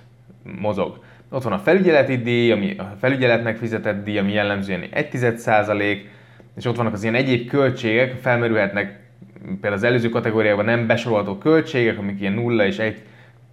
mozog. 0.59 1.03
Ott 1.33 1.43
van 1.43 1.53
a 1.53 1.59
felügyeleti 1.59 2.17
díj, 2.17 2.51
ami 2.51 2.75
a 2.77 2.95
felügyeletnek 2.99 3.57
fizetett 3.57 4.03
díj, 4.03 4.17
ami 4.17 4.31
jellemzően 4.31 4.83
1 4.91 5.37
százalék, 5.37 6.09
és 6.55 6.65
ott 6.65 6.75
vannak 6.75 6.93
az 6.93 7.03
ilyen 7.03 7.15
egyéb 7.15 7.49
költségek, 7.49 8.15
felmerülhetnek 8.21 8.99
például 9.43 9.73
az 9.73 9.83
előző 9.83 10.09
kategóriában 10.09 10.65
nem 10.65 10.87
besorolható 10.87 11.37
költségek, 11.37 11.97
amik 11.97 12.19
ilyen 12.21 12.33
0 12.33 12.65
és 12.65 12.77
1, 12.77 13.01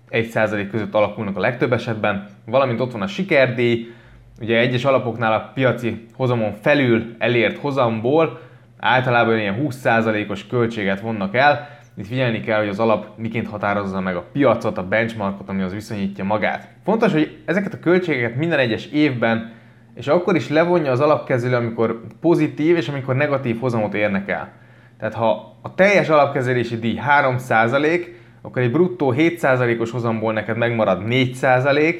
1 0.08 0.26
százalék 0.26 0.70
között 0.70 0.94
alakulnak 0.94 1.36
a 1.36 1.40
legtöbb 1.40 1.72
esetben, 1.72 2.26
valamint 2.46 2.80
ott 2.80 2.92
van 2.92 3.02
a 3.02 3.06
sikerdíj, 3.06 3.92
ugye 4.40 4.58
egyes 4.58 4.84
alapoknál 4.84 5.32
a 5.32 5.50
piaci 5.54 6.06
hozamon 6.16 6.52
felül 6.52 7.14
elért 7.18 7.58
hozamból 7.58 8.40
általában 8.78 9.38
ilyen 9.38 9.66
20%-os 9.68 10.46
költséget 10.46 11.00
vonnak 11.00 11.34
el, 11.34 11.79
itt 11.96 12.06
figyelni 12.06 12.40
kell, 12.40 12.58
hogy 12.58 12.68
az 12.68 12.78
alap 12.78 13.06
miként 13.16 13.48
határozza 13.48 14.00
meg 14.00 14.16
a 14.16 14.26
piacot, 14.32 14.78
a 14.78 14.88
benchmarkot, 14.88 15.48
ami 15.48 15.62
az 15.62 15.72
viszonyítja 15.72 16.24
magát. 16.24 16.68
Fontos, 16.84 17.12
hogy 17.12 17.38
ezeket 17.44 17.74
a 17.74 17.78
költségeket 17.78 18.36
minden 18.36 18.58
egyes 18.58 18.86
évben 18.86 19.58
és 19.94 20.06
akkor 20.06 20.36
is 20.36 20.48
levonja 20.48 20.90
az 20.90 21.00
alapkezelő, 21.00 21.54
amikor 21.54 22.00
pozitív 22.20 22.76
és 22.76 22.88
amikor 22.88 23.14
negatív 23.14 23.58
hozamot 23.58 23.94
érnek 23.94 24.28
el. 24.28 24.52
Tehát 24.98 25.14
ha 25.14 25.58
a 25.62 25.74
teljes 25.74 26.08
alapkezelési 26.08 26.78
díj 26.78 27.00
3%, 27.20 28.06
akkor 28.42 28.62
egy 28.62 28.70
bruttó 28.70 29.14
7%-os 29.16 29.90
hozamból 29.90 30.32
neked 30.32 30.56
megmarad 30.56 31.02
4%, 31.06 31.94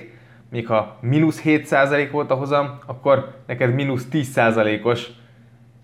míg 0.50 0.66
ha 0.66 0.98
mínusz 1.00 1.42
7% 1.44 2.08
volt 2.12 2.30
a 2.30 2.34
hozam, 2.34 2.78
akkor 2.86 3.34
neked 3.46 3.74
mínusz 3.74 4.06
10%-os 4.12 5.08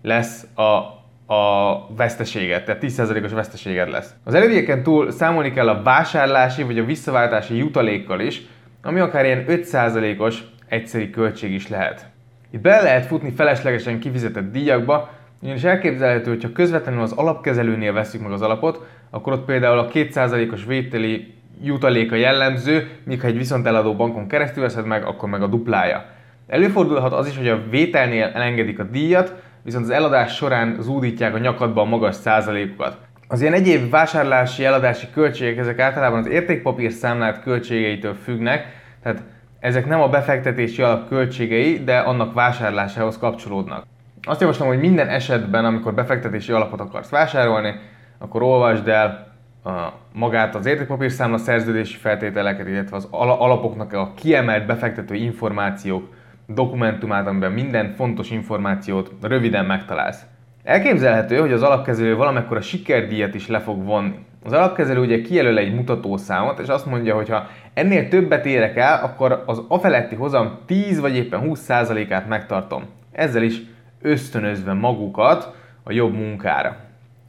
lesz 0.01 0.47
a, 0.55 0.96
a 1.27 1.95
veszteséged, 1.95 2.63
tehát 2.63 2.83
10%-os 2.85 3.31
veszteséged 3.31 3.89
lesz. 3.89 4.13
Az 4.23 4.33
előbbieken 4.33 4.83
túl 4.83 5.11
számolni 5.11 5.51
kell 5.51 5.69
a 5.69 5.81
vásárlási 5.81 6.63
vagy 6.63 6.79
a 6.79 6.85
visszaváltási 6.85 7.57
jutalékkal 7.57 8.19
is, 8.19 8.41
ami 8.81 8.99
akár 8.99 9.25
ilyen 9.25 9.45
5%-os 9.47 10.41
egyszeri 10.67 11.09
költség 11.09 11.51
is 11.51 11.67
lehet. 11.67 12.05
Itt 12.51 12.61
bele 12.61 12.81
lehet 12.81 13.05
futni 13.05 13.31
feleslegesen 13.31 13.99
kifizetett 13.99 14.51
díjakba, 14.51 15.09
ugyanis 15.41 15.63
elképzelhető, 15.63 16.29
hogy 16.29 16.43
ha 16.43 16.51
közvetlenül 16.51 17.01
az 17.01 17.11
alapkezelőnél 17.11 17.93
veszük 17.93 18.21
meg 18.21 18.31
az 18.31 18.41
alapot, 18.41 18.87
akkor 19.09 19.33
ott 19.33 19.45
például 19.45 19.79
a 19.79 19.87
2%-os 19.87 20.65
vételi 20.65 21.33
jutaléka 21.63 22.15
jellemző, 22.15 22.89
míg 23.03 23.21
ha 23.21 23.27
egy 23.27 23.37
viszont 23.37 23.65
eladó 23.65 23.95
bankon 23.95 24.27
keresztül 24.27 24.63
veszed 24.63 24.85
meg, 24.85 25.05
akkor 25.05 25.29
meg 25.29 25.41
a 25.41 25.47
duplája. 25.47 26.05
Előfordulhat 26.47 27.13
az 27.13 27.27
is, 27.27 27.37
hogy 27.37 27.47
a 27.47 27.63
vételnél 27.69 28.31
elengedik 28.33 28.79
a 28.79 28.83
díjat, 28.83 29.35
viszont 29.67 29.85
az 29.85 29.91
eladás 29.91 30.35
során 30.35 30.77
zúdítják 30.79 31.33
a 31.33 31.37
nyakadba 31.37 31.81
a 31.81 31.85
magas 31.85 32.15
százalékokat. 32.15 32.97
Az 33.27 33.41
ilyen 33.41 33.53
egyéb 33.53 33.89
vásárlási, 33.89 34.65
eladási 34.65 35.07
költségek, 35.13 35.57
ezek 35.57 35.79
általában 35.79 36.19
az 36.19 36.27
értékpapír 36.27 36.91
számlát 36.91 37.41
költségeitől 37.41 38.13
függnek, 38.13 38.65
tehát 39.03 39.23
ezek 39.59 39.85
nem 39.85 40.01
a 40.01 40.09
befektetési 40.09 40.81
alap 40.81 41.07
költségei, 41.07 41.83
de 41.83 41.97
annak 41.97 42.33
vásárlásához 42.33 43.17
kapcsolódnak. 43.17 43.85
Azt 44.21 44.41
javaslom, 44.41 44.67
hogy 44.67 44.79
minden 44.79 45.07
esetben, 45.07 45.65
amikor 45.65 45.93
befektetési 45.93 46.51
alapot 46.51 46.79
akarsz 46.79 47.09
vásárolni, 47.09 47.75
akkor 48.17 48.41
olvasd 48.41 48.87
el 48.87 49.33
a, 49.63 49.69
magát 50.13 50.55
az 50.55 50.65
értékpapírszámla 50.65 51.37
szerződési 51.37 51.97
feltételeket, 51.97 52.67
illetve 52.67 52.95
az 52.95 53.07
alapoknak 53.11 53.93
a 53.93 54.13
kiemelt 54.15 54.65
befektető 54.65 55.15
információk 55.15 56.09
dokumentumát, 56.47 57.27
amiben 57.27 57.51
minden 57.51 57.93
fontos 57.93 58.31
információt 58.31 59.11
röviden 59.21 59.65
megtalálsz. 59.65 60.25
Elképzelhető, 60.63 61.37
hogy 61.37 61.51
az 61.51 61.63
alapkezelő 61.63 62.15
valamekkor 62.15 62.57
a 62.57 62.61
sikerdíjat 62.61 63.35
is 63.35 63.47
le 63.47 63.59
fog 63.59 63.85
vonni. 63.85 64.25
Az 64.43 64.51
alapkezelő 64.53 64.99
ugye 64.99 65.21
kijelöl 65.21 65.57
egy 65.57 65.73
mutatószámot, 65.73 66.59
és 66.59 66.67
azt 66.67 66.85
mondja, 66.85 67.15
hogy 67.15 67.29
ha 67.29 67.47
ennél 67.73 68.07
többet 68.07 68.45
érek 68.45 68.77
el, 68.77 69.03
akkor 69.03 69.43
az 69.45 69.61
afeletti 69.67 70.15
hozam 70.15 70.59
10 70.65 70.99
vagy 70.99 71.15
éppen 71.15 71.41
20%-át 71.43 72.27
megtartom. 72.27 72.83
Ezzel 73.11 73.43
is 73.43 73.61
ösztönözve 74.01 74.73
magukat 74.73 75.55
a 75.83 75.91
jobb 75.91 76.13
munkára. 76.13 76.75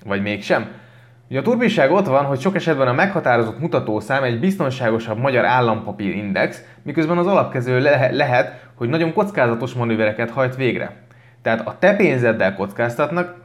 Vagy 0.04 0.22
mégsem? 0.22 0.66
Ugye 1.30 1.38
a 1.38 1.42
turbiság 1.42 1.92
ott 1.92 2.06
van, 2.06 2.24
hogy 2.24 2.40
sok 2.40 2.54
esetben 2.54 2.88
a 2.88 2.92
meghatározott 2.92 3.60
mutatószám 3.60 4.22
egy 4.22 4.40
biztonságosabb 4.40 5.18
magyar 5.18 5.44
állampapír 5.44 6.14
index, 6.14 6.64
miközben 6.82 7.18
az 7.18 7.26
alapkező 7.26 7.80
le- 7.80 8.10
lehet, 8.12 8.66
hogy 8.74 8.88
nagyon 8.88 9.12
kockázatos 9.12 9.72
manővereket 9.72 10.30
hajt 10.30 10.56
végre. 10.56 10.96
Tehát 11.42 11.66
a 11.66 11.76
te 11.78 11.96
pénzeddel 11.96 12.54
kockáztatnak, 12.54 13.36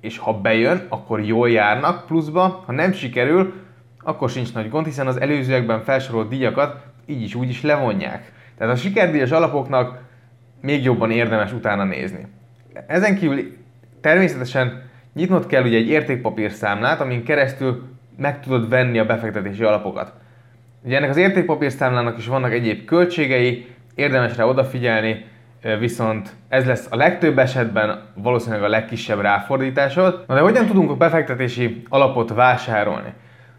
és 0.00 0.18
ha 0.18 0.40
bejön, 0.40 0.86
akkor 0.88 1.20
jól 1.20 1.50
járnak 1.50 2.06
pluszba, 2.06 2.62
ha 2.66 2.72
nem 2.72 2.92
sikerül, 2.92 3.52
akkor 4.00 4.30
sincs 4.30 4.54
nagy 4.54 4.70
gond, 4.70 4.86
hiszen 4.86 5.06
az 5.06 5.20
előzőekben 5.20 5.82
felsorolt 5.82 6.28
díjakat 6.28 6.82
így 7.06 7.22
is 7.22 7.34
úgy 7.34 7.48
is 7.48 7.62
levonják. 7.62 8.32
Tehát 8.56 8.72
a 8.72 8.76
sikerdíjas 8.76 9.30
alapoknak 9.30 9.98
még 10.60 10.84
jobban 10.84 11.10
érdemes 11.10 11.52
utána 11.52 11.84
nézni. 11.84 12.26
Ezen 12.86 13.16
kívül 13.16 13.56
természetesen 14.00 14.87
nyitnod 15.18 15.46
kell 15.46 15.62
ugye 15.62 15.76
egy 15.76 15.88
értékpapír 15.88 16.50
számlát, 16.50 17.00
amin 17.00 17.24
keresztül 17.24 17.82
meg 18.16 18.40
tudod 18.40 18.68
venni 18.68 18.98
a 18.98 19.04
befektetési 19.04 19.62
alapokat. 19.62 20.12
Ugye 20.84 20.96
ennek 20.96 21.10
az 21.10 21.16
értékpapír 21.16 21.70
számlának 21.70 22.18
is 22.18 22.26
vannak 22.26 22.52
egyéb 22.52 22.84
költségei, 22.84 23.66
érdemes 23.94 24.36
rá 24.36 24.44
odafigyelni, 24.44 25.24
viszont 25.78 26.30
ez 26.48 26.66
lesz 26.66 26.86
a 26.90 26.96
legtöbb 26.96 27.38
esetben 27.38 28.02
valószínűleg 28.14 28.62
a 28.62 28.68
legkisebb 28.68 29.20
ráfordításod. 29.20 30.24
Na 30.26 30.34
de 30.34 30.40
hogyan 30.40 30.66
tudunk 30.66 30.90
a 30.90 30.96
befektetési 30.96 31.82
alapot 31.88 32.34
vásárolni? 32.34 33.12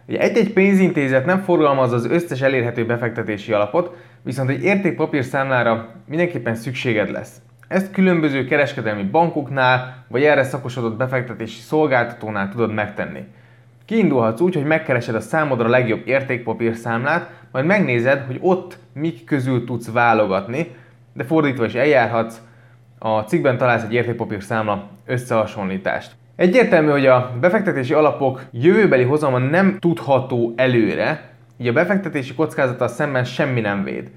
Egy-egy 0.08 0.54
pénzintézet 0.54 1.26
nem 1.26 1.40
forgalmaz 1.40 1.92
az 1.92 2.06
összes 2.06 2.42
elérhető 2.42 2.86
befektetési 2.86 3.54
alapot, 3.54 3.96
viszont 4.24 4.50
egy 4.50 4.64
értékpapír 4.64 5.24
számlára 5.24 5.90
mindenképpen 6.08 6.56
szükséged 6.56 7.12
lesz. 7.12 7.42
Ezt 7.70 7.92
különböző 7.92 8.46
kereskedelmi 8.46 9.04
bankoknál, 9.04 10.06
vagy 10.08 10.24
erre 10.24 10.44
szakosodott 10.44 10.98
befektetési 10.98 11.60
szolgáltatónál 11.60 12.50
tudod 12.50 12.74
megtenni. 12.74 13.24
Kiindulhatsz 13.86 14.40
úgy, 14.40 14.54
hogy 14.54 14.64
megkeresed 14.64 15.16
a 15.16 15.20
számodra 15.20 15.68
legjobb 15.68 16.08
értékpapír 16.08 16.76
számlát, 16.76 17.30
majd 17.52 17.66
megnézed, 17.66 18.24
hogy 18.26 18.38
ott 18.42 18.78
mik 18.94 19.24
közül 19.24 19.66
tudsz 19.66 19.92
válogatni, 19.92 20.76
de 21.14 21.24
fordítva 21.24 21.66
is 21.66 21.74
eljárhatsz, 21.74 22.42
a 23.00 23.20
cikkben 23.20 23.58
találsz 23.58 23.84
egy 23.84 23.94
értékpapír 23.94 24.44
számla 24.44 24.90
összehasonlítást. 25.06 26.12
Egyértelmű, 26.36 26.90
hogy 26.90 27.06
a 27.06 27.32
befektetési 27.40 27.94
alapok 27.94 28.44
jövőbeli 28.52 29.04
hozama 29.04 29.38
nem 29.38 29.78
tudható 29.80 30.54
előre, 30.56 31.30
így 31.58 31.68
a 31.68 31.74
befektetési 31.74 32.34
kockázata 32.34 32.88
szemben 32.88 33.24
semmi 33.24 33.62
nem 33.62 33.84
véd. 33.84 34.12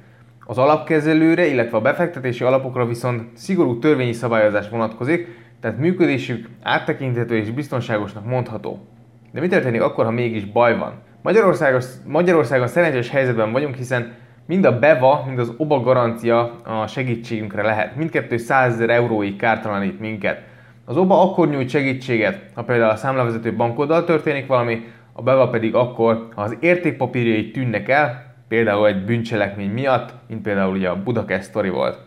Az 0.46 0.58
alapkezelőre, 0.58 1.46
illetve 1.46 1.76
a 1.76 1.80
befektetési 1.80 2.44
alapokra 2.44 2.86
viszont 2.86 3.36
szigorú 3.36 3.78
törvényi 3.78 4.12
szabályozás 4.12 4.68
vonatkozik, 4.68 5.28
tehát 5.60 5.78
működésük 5.78 6.48
áttekinthető 6.62 7.36
és 7.36 7.50
biztonságosnak 7.50 8.24
mondható. 8.24 8.86
De 9.32 9.40
mi 9.40 9.48
történik 9.48 9.82
akkor, 9.82 10.04
ha 10.04 10.10
mégis 10.10 10.44
baj 10.44 10.78
van? 10.78 10.92
Magyarországon, 11.22 11.80
Magyarországon 12.06 12.66
szerencsés 12.66 13.10
helyzetben 13.10 13.52
vagyunk, 13.52 13.74
hiszen 13.74 14.12
mind 14.46 14.64
a 14.64 14.78
BEVA, 14.78 15.24
mind 15.26 15.38
az 15.38 15.52
OBA 15.56 15.80
garancia 15.80 16.60
a 16.64 16.86
segítségünkre 16.86 17.62
lehet. 17.62 17.96
Mindkettő 17.96 18.36
100 18.36 18.72
ezer 18.72 18.90
euróig 18.90 19.36
kártalanít 19.36 20.00
minket. 20.00 20.42
Az 20.84 20.96
OBA 20.96 21.22
akkor 21.22 21.48
nyújt 21.48 21.68
segítséget, 21.68 22.40
ha 22.54 22.62
például 22.62 22.90
a 22.90 22.96
számlavezető 22.96 23.54
bankoddal 23.54 24.04
történik 24.04 24.46
valami, 24.46 24.84
a 25.12 25.22
BEVA 25.22 25.48
pedig 25.48 25.74
akkor, 25.74 26.28
ha 26.34 26.42
az 26.42 26.56
értékpapírjai 26.60 27.50
tűnnek 27.50 27.88
el, 27.88 28.31
például 28.52 28.86
egy 28.86 29.04
bűncselekmény 29.04 29.70
miatt, 29.70 30.14
mint 30.28 30.42
például 30.42 30.74
ugye 30.74 30.88
a 30.88 31.02
Budakest 31.02 31.42
sztori 31.42 31.68
volt. 31.68 31.98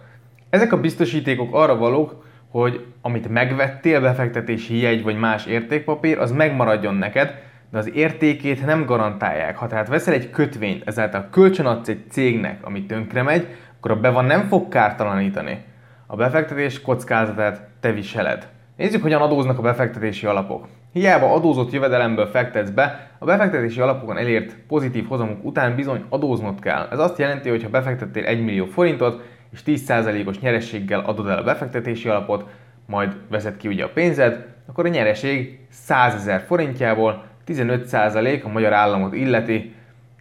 Ezek 0.49 0.71
a 0.71 0.79
biztosítékok 0.79 1.53
arra 1.53 1.75
valók, 1.75 2.25
hogy 2.49 2.85
amit 3.01 3.29
megvettél, 3.29 4.01
befektetési 4.01 4.77
jegy 4.77 5.03
vagy 5.03 5.17
más 5.17 5.45
értékpapír, 5.45 6.17
az 6.17 6.31
megmaradjon 6.31 6.95
neked, 6.95 7.41
de 7.71 7.77
az 7.77 7.91
értékét 7.93 8.65
nem 8.65 8.85
garantálják. 8.85 9.57
Ha 9.57 9.67
tehát 9.67 9.87
veszel 9.87 10.13
egy 10.13 10.29
kötvényt, 10.29 10.87
ezáltal 10.87 11.27
kölcsönadsz 11.31 11.87
egy 11.87 12.03
cégnek, 12.09 12.65
ami 12.65 12.85
tönkre 12.85 13.23
megy, 13.23 13.47
akkor 13.77 13.91
a 13.91 13.99
BEVA 13.99 14.21
nem 14.21 14.41
fog 14.47 14.67
kártalanítani. 14.67 15.63
A 16.07 16.15
befektetés 16.15 16.81
kockázatát 16.81 17.67
te 17.79 17.91
viseled. 17.91 18.47
Nézzük, 18.77 19.01
hogyan 19.01 19.21
adóznak 19.21 19.57
a 19.57 19.61
befektetési 19.61 20.25
alapok. 20.25 20.67
Hiába 20.95 21.33
adózott 21.33 21.71
jövedelemből 21.71 22.27
fektetsz 22.27 22.69
be, 22.69 23.09
a 23.19 23.25
befektetési 23.25 23.79
alapokon 23.79 24.17
elért 24.17 24.55
pozitív 24.67 25.07
hozamok 25.07 25.45
után 25.45 25.75
bizony 25.75 26.03
adóznod 26.09 26.59
kell. 26.59 26.87
Ez 26.91 26.99
azt 26.99 27.17
jelenti, 27.17 27.49
hogy 27.49 27.63
ha 27.63 27.69
befektettél 27.69 28.25
1 28.25 28.43
millió 28.43 28.65
forintot, 28.65 29.23
és 29.51 29.59
10%-os 29.65 30.39
nyerességgel 30.39 30.99
adod 30.99 31.27
el 31.27 31.37
a 31.37 31.43
befektetési 31.43 32.09
alapot, 32.09 32.45
majd 32.85 33.15
veszed 33.29 33.57
ki 33.57 33.67
ugye 33.67 33.83
a 33.83 33.89
pénzed, 33.89 34.45
akkor 34.65 34.85
a 34.85 34.89
nyereség 34.89 35.59
100 35.69 36.13
ezer 36.13 36.43
forintjából 36.47 37.23
15% 37.47 38.43
a 38.43 38.49
magyar 38.49 38.73
államot 38.73 39.13
illeti, 39.13 39.73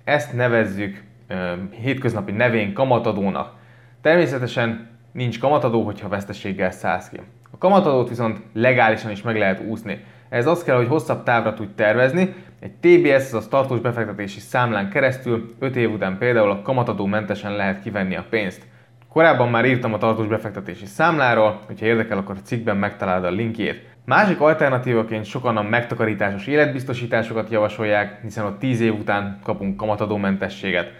ezt 0.05 0.33
nevezzük 0.33 1.03
ö, 1.29 1.53
hétköznapi 1.71 2.33
nevén 2.33 2.73
kamatadónak. 2.73 3.53
Természetesen 4.01 4.89
nincs 5.13 5.39
kamatadó, 5.39 5.83
hogyha 5.83 6.09
veszteséggel 6.09 6.71
szállsz 6.71 7.09
ki. 7.09 7.21
A 7.51 7.59
kamatadót 7.59 8.09
viszont 8.09 8.39
legálisan 8.53 9.11
is 9.11 9.23
meg 9.23 9.37
lehet 9.37 9.61
úszni. 9.61 10.05
Ez 10.29 10.47
azt 10.47 10.65
kell, 10.65 10.77
hogy 10.77 10.89
hosszabb 10.89 11.23
távra 11.23 11.55
tudj 11.55 11.71
tervezni. 11.75 12.35
Egy 12.61 12.73
TBS, 12.73 13.33
az 13.33 13.45
a 13.45 13.49
tartós 13.49 13.81
befektetési 13.81 14.41
számlán 14.41 14.91
keresztül 14.91 15.55
5 15.59 15.77
év 15.77 15.93
után 15.93 16.19
például 16.19 16.51
a 16.51 16.63
kamatadó 16.63 17.07
mentesen 17.07 17.57
lehet 17.57 17.83
kivenni 17.83 18.17
a 18.17 18.25
pénzt. 18.31 18.67
Korábban 19.09 19.49
már 19.51 19.65
írtam 19.65 19.93
a 19.93 19.99
tartós 19.99 20.27
befektetési 20.27 20.87
számláról, 20.87 21.61
hogyha 21.67 21.87
érdekel, 21.87 22.19
akkor 22.19 22.37
a 22.39 22.43
cikkben 22.43 22.77
megtalálod 22.77 23.25
a 23.25 23.31
linkjét. 23.31 23.83
Másik 24.05 24.41
alternatívaként 24.41 25.25
sokan 25.25 25.57
a 25.57 25.63
megtakarításos 25.63 26.47
életbiztosításokat 26.47 27.51
javasolják, 27.51 28.21
hiszen 28.23 28.45
ott 28.45 28.59
10 28.59 28.81
év 28.81 28.95
után 28.95 29.39
kapunk 29.43 29.77
kamatadómentességet. 29.77 30.93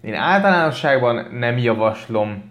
Én 0.00 0.14
általánosságban 0.14 1.26
nem 1.38 1.58
javaslom 1.58 2.50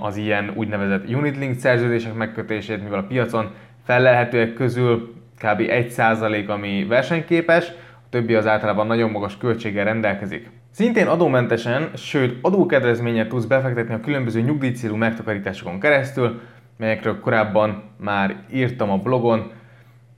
az 0.00 0.16
ilyen 0.16 0.52
úgynevezett 0.54 1.08
unit 1.08 1.36
link 1.36 1.58
szerződések 1.58 2.14
megkötését, 2.14 2.82
mivel 2.82 2.98
a 2.98 3.06
piacon 3.06 3.50
felelhetőek 3.84 4.54
közül 4.54 5.14
kb. 5.38 5.60
1% 5.60 6.48
ami 6.48 6.84
versenyképes, 6.88 7.68
a 7.94 8.08
többi 8.10 8.34
az 8.34 8.46
általában 8.46 8.86
nagyon 8.86 9.10
magas 9.10 9.36
költséggel 9.36 9.84
rendelkezik. 9.84 10.50
Szintén 10.70 11.06
adómentesen, 11.06 11.90
sőt 11.96 12.38
adókedvezményet 12.42 13.28
tudsz 13.28 13.44
befektetni 13.44 13.94
a 13.94 14.00
különböző 14.00 14.40
nyugdíjcélú 14.40 14.96
megtakarításokon 14.96 15.80
keresztül, 15.80 16.40
melyekről 16.76 17.20
korábban 17.20 17.82
már 17.98 18.36
írtam 18.52 18.90
a 18.90 18.98
blogon, 18.98 19.50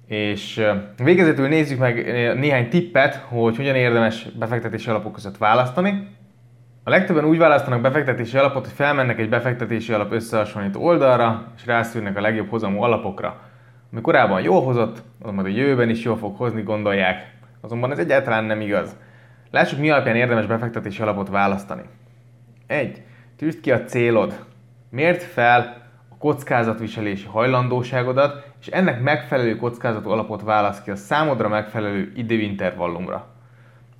és 0.06 0.62
végezetül 1.04 1.48
nézzük 1.48 1.78
meg 1.78 1.94
néhány 2.38 2.68
tippet, 2.68 3.14
hogy 3.14 3.56
hogyan 3.56 3.74
érdemes 3.74 4.26
befektetési 4.38 4.90
alapok 4.90 5.12
között 5.12 5.38
választani. 5.38 6.08
A 6.84 6.90
legtöbben 6.90 7.24
úgy 7.24 7.38
választanak 7.38 7.80
befektetési 7.80 8.36
alapot, 8.36 8.64
hogy 8.64 8.74
felmennek 8.74 9.18
egy 9.18 9.28
befektetési 9.28 9.92
alap 9.92 10.12
összehasonlító 10.12 10.84
oldalra, 10.84 11.52
és 11.56 11.66
rászűrnek 11.66 12.16
a 12.16 12.20
legjobb 12.20 12.48
hozamú 12.48 12.82
alapokra. 12.82 13.40
Ami 13.92 14.00
korábban 14.00 14.42
jól 14.42 14.62
hozott, 14.62 15.02
az 15.22 15.30
majd 15.30 15.46
a 15.46 15.50
jövőben 15.50 15.88
is 15.88 16.02
jól 16.02 16.16
fog 16.16 16.36
hozni, 16.36 16.62
gondolják. 16.62 17.34
Azonban 17.60 17.90
ez 17.90 17.98
egyáltalán 17.98 18.44
nem 18.44 18.60
igaz. 18.60 18.96
Lássuk, 19.50 19.78
mi 19.78 19.90
alapján 19.90 20.16
érdemes 20.16 20.46
befektetési 20.46 21.02
alapot 21.02 21.28
választani. 21.28 21.82
1. 22.66 23.02
Tűzd 23.36 23.60
ki 23.60 23.72
a 23.72 23.84
célod. 23.84 24.44
Mért 24.90 25.22
fel 25.22 25.86
a 26.08 26.16
kockázatviselési 26.18 27.26
hajlandóságodat, 27.26 28.44
és 28.60 28.66
ennek 28.66 29.00
megfelelő 29.00 29.56
kockázatú 29.56 30.10
alapot 30.10 30.42
válasz 30.42 30.82
ki 30.82 30.90
a 30.90 30.96
számodra 30.96 31.48
megfelelő 31.48 32.12
időintervallumra. 32.16 33.26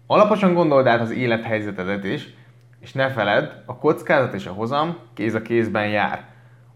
Alaposan 0.07 0.55
gondold 0.55 0.87
át 0.87 1.01
az 1.01 1.11
élethelyzetedet 1.11 2.05
is, 2.05 2.29
és 2.81 2.93
ne 2.93 3.09
feledd, 3.09 3.51
a 3.67 3.77
kockázat 3.77 4.35
és 4.35 4.47
a 4.47 4.53
hozam 4.53 4.97
kéz 5.15 5.35
a 5.35 5.43
kézben 5.43 5.89
jár. 5.89 6.25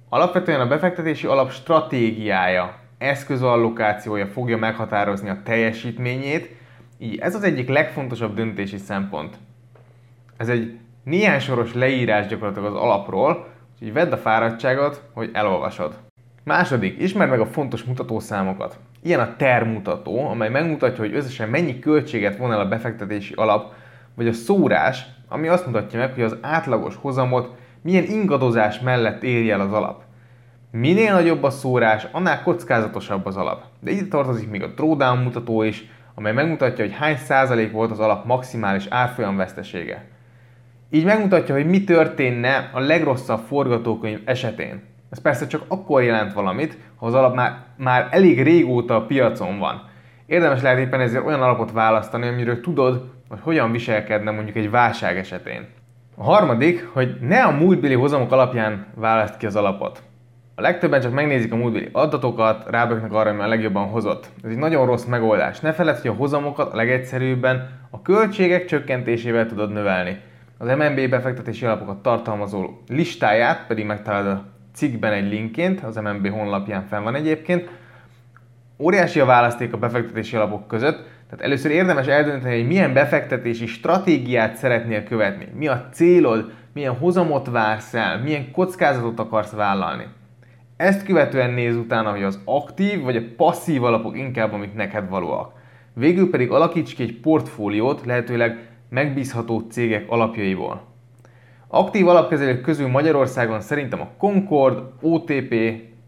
Alapvetően 0.09 0.61
a 0.61 0.67
befektetési 0.67 1.27
alap 1.27 1.51
stratégiája, 1.51 2.80
eszközallokációja 3.01 4.27
fogja 4.27 4.57
meghatározni 4.57 5.29
a 5.29 5.41
teljesítményét, 5.45 6.57
így 6.99 7.19
ez 7.19 7.35
az 7.35 7.43
egyik 7.43 7.69
legfontosabb 7.69 8.35
döntési 8.35 8.77
szempont. 8.77 9.37
Ez 10.37 10.49
egy 10.49 10.79
néhány 11.05 11.41
soros 11.41 11.75
leírás 11.75 12.27
gyakorlatilag 12.27 12.75
az 12.75 12.81
alapról, 12.81 13.49
úgyhogy 13.73 13.93
vedd 13.93 14.13
a 14.13 14.17
fáradtságot, 14.17 15.03
hogy 15.13 15.31
elolvasod. 15.33 15.99
Második, 16.45 17.01
ismerd 17.01 17.31
meg 17.31 17.41
a 17.41 17.47
fontos 17.47 17.83
mutatószámokat. 17.83 18.79
Ilyen 19.03 19.21
a 19.21 19.37
TER 19.37 19.65
mutató, 19.65 20.29
amely 20.29 20.49
megmutatja, 20.49 21.05
hogy 21.05 21.15
összesen 21.15 21.49
mennyi 21.49 21.79
költséget 21.79 22.37
von 22.37 22.53
el 22.53 22.61
a 22.61 22.69
befektetési 22.69 23.35
alap, 23.35 23.73
vagy 24.15 24.29
a 24.29 24.33
szórás, 24.33 25.05
ami 25.29 25.49
azt 25.49 25.67
mutatja 25.67 25.99
meg, 25.99 26.15
hogy 26.15 26.23
az 26.23 26.37
átlagos 26.41 26.97
hozamot 26.97 27.55
milyen 27.83 28.05
ingadozás 28.05 28.81
mellett 28.81 29.23
érje 29.23 29.53
el 29.53 29.61
az 29.61 29.73
alap. 29.73 30.03
Minél 30.73 31.13
nagyobb 31.13 31.43
a 31.43 31.51
szórás, 31.51 32.07
annál 32.13 32.43
kockázatosabb 32.43 33.27
az 33.27 33.37
alap. 33.37 33.63
De 33.81 33.91
ide 33.91 34.07
tartozik 34.07 34.51
még 34.51 34.63
a 34.63 34.67
drawdown 34.67 35.19
mutató 35.19 35.63
is, 35.63 35.85
amely 36.15 36.33
megmutatja, 36.33 36.85
hogy 36.85 36.95
hány 36.95 37.17
százalék 37.17 37.73
volt 37.73 37.91
az 37.91 37.99
alap 37.99 38.25
maximális 38.25 38.87
árfolyam 38.89 39.37
vesztesége. 39.37 40.05
Így 40.91 41.05
megmutatja, 41.05 41.55
hogy 41.55 41.67
mi 41.67 41.85
történne 41.85 42.71
a 42.73 42.81
legrosszabb 42.81 43.41
forgatókönyv 43.47 44.21
esetén. 44.25 44.83
Ez 45.11 45.21
persze 45.21 45.47
csak 45.47 45.63
akkor 45.69 46.03
jelent 46.03 46.33
valamit, 46.33 46.79
ha 46.97 47.07
az 47.07 47.15
alap 47.15 47.35
már, 47.35 47.59
már 47.77 48.09
elég 48.11 48.43
régóta 48.43 48.97
a 48.97 49.07
piacon 49.07 49.59
van. 49.59 49.89
Érdemes 50.27 50.63
lehet 50.63 50.79
éppen 50.79 51.01
ezért 51.01 51.27
olyan 51.27 51.43
alapot 51.43 51.73
választani, 51.73 52.29
amiről 52.29 52.61
tudod, 52.61 53.11
hogy 53.29 53.39
hogyan 53.43 53.73
viselkedne 53.73 54.31
mondjuk 54.31 54.57
egy 54.57 54.71
válság 54.71 55.17
esetén. 55.17 55.69
A 56.17 56.25
harmadik, 56.25 56.89
hogy 56.93 57.17
ne 57.21 57.43
a 57.43 57.51
múltbéli 57.51 57.95
hozamok 57.95 58.33
alapján 58.33 58.87
választ 58.95 59.37
ki 59.37 59.47
az 59.47 59.57
alapot. 59.57 60.03
A 60.61 60.63
legtöbben 60.63 61.01
csak 61.01 61.13
megnézik 61.13 61.53
a 61.53 61.57
múltbéli 61.57 61.89
adatokat, 61.93 62.71
ráböknek 62.71 63.13
arra, 63.13 63.31
ami 63.31 63.41
a 63.41 63.47
legjobban 63.47 63.89
hozott. 63.89 64.27
Ez 64.45 64.51
egy 64.51 64.57
nagyon 64.57 64.87
rossz 64.87 65.05
megoldás. 65.05 65.61
Ne 65.61 65.73
feledd, 65.73 66.01
hogy 66.01 66.11
a 66.11 66.15
hozamokat 66.15 66.73
a 66.73 66.77
legegyszerűbben 66.77 67.69
a 67.91 68.03
költségek 68.03 68.65
csökkentésével 68.65 69.47
tudod 69.47 69.73
növelni. 69.73 70.21
Az 70.59 70.69
MNB 70.69 71.09
befektetési 71.09 71.65
alapokat 71.65 72.03
tartalmazó 72.03 72.71
listáját 72.89 73.67
pedig 73.67 73.85
megtalálod 73.85 74.33
a 74.33 74.45
cikkben 74.75 75.13
egy 75.13 75.31
linkként, 75.31 75.81
az 75.81 75.97
MNB 75.97 76.29
honlapján 76.29 76.87
fenn 76.87 77.03
van 77.03 77.15
egyébként. 77.15 77.71
Óriási 78.79 79.21
a 79.21 79.25
választék 79.25 79.73
a 79.73 79.79
befektetési 79.79 80.37
alapok 80.37 80.67
között, 80.67 81.07
tehát 81.29 81.45
először 81.45 81.71
érdemes 81.71 82.07
eldönteni, 82.07 82.57
hogy 82.57 82.67
milyen 82.67 82.93
befektetési 82.93 83.67
stratégiát 83.67 84.57
szeretnél 84.57 85.05
követni. 85.05 85.49
Mi 85.55 85.69
a 85.69 85.89
célod, 85.93 86.53
milyen 86.73 86.97
hozamot 86.97 87.51
vársz 87.51 87.95
el, 87.95 88.19
milyen 88.19 88.51
kockázatot 88.51 89.19
akarsz 89.19 89.53
vállalni. 89.53 90.07
Ezt 90.81 91.05
követően 91.05 91.51
néz 91.51 91.77
utána, 91.77 92.11
hogy 92.11 92.23
az 92.23 92.41
aktív 92.45 93.03
vagy 93.03 93.17
a 93.17 93.23
passzív 93.37 93.85
alapok 93.85 94.17
inkább, 94.17 94.53
amik 94.53 94.75
neked 94.75 95.09
valóak. 95.09 95.53
Végül 95.95 96.31
pedig 96.31 96.51
alakíts 96.51 96.95
ki 96.95 97.03
egy 97.03 97.21
portfóliót, 97.21 98.07
lehetőleg 98.07 98.59
megbízható 98.89 99.67
cégek 99.71 100.05
alapjaiból. 100.09 100.83
Aktív 101.69 102.09
alapkezelők 102.09 102.61
közül 102.61 102.89
Magyarországon 102.89 103.61
szerintem 103.61 104.01
a 104.01 104.09
Concord, 104.19 104.83
OTP, 105.01 105.55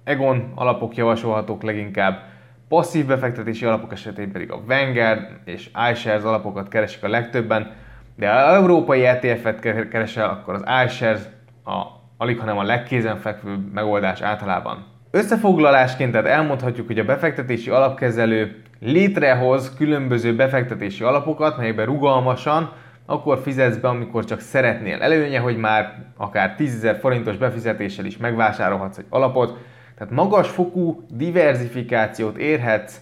Egon 0.04 0.52
alapok 0.54 0.96
javasolhatók 0.96 1.62
leginkább, 1.62 2.22
passzív 2.68 3.06
befektetési 3.06 3.64
alapok 3.64 3.92
esetén 3.92 4.32
pedig 4.32 4.50
a 4.50 4.62
Vanguard 4.66 5.26
és 5.44 5.70
iShares 5.92 6.22
alapokat 6.22 6.68
keresik 6.68 7.02
a 7.02 7.08
legtöbben, 7.08 7.72
de 8.16 8.32
ha 8.32 8.54
európai 8.54 9.04
ETF-et 9.04 9.88
keresel, 9.88 10.28
akkor 10.28 10.54
az 10.54 10.64
iShares 10.87 11.20
a, 11.64 12.02
alig, 12.22 12.38
hanem 12.38 12.58
a 12.58 12.62
legkézenfekvőbb 12.62 13.72
megoldás 13.72 14.20
általában. 14.20 14.85
Összefoglalásként 15.11 16.12
tehát 16.12 16.26
elmondhatjuk, 16.26 16.87
hogy 16.87 16.98
a 16.98 17.04
befektetési 17.04 17.70
alapkezelő 17.70 18.62
létrehoz 18.80 19.74
különböző 19.74 20.37
befektetési 20.37 21.04
alapokat, 21.04 21.56
melyekben 21.56 21.87
rugalmasan 21.87 22.72
akkor 23.06 23.38
fizetsz 23.38 23.76
be, 23.76 23.88
amikor 23.88 24.24
csak 24.24 24.40
szeretnél. 24.40 25.02
Előnye, 25.02 25.38
hogy 25.38 25.56
már 25.56 26.04
akár 26.16 26.54
10.000 26.58 26.96
forintos 27.00 27.37
befizetéssel 27.37 28.04
is 28.04 28.16
megvásárolhatsz 28.16 28.98
egy 28.98 29.06
alapot, 29.08 29.58
tehát 29.98 30.12
magas 30.12 30.48
fokú 30.48 31.06
diversifikációt 31.11 32.37
érhetsz 32.37 33.00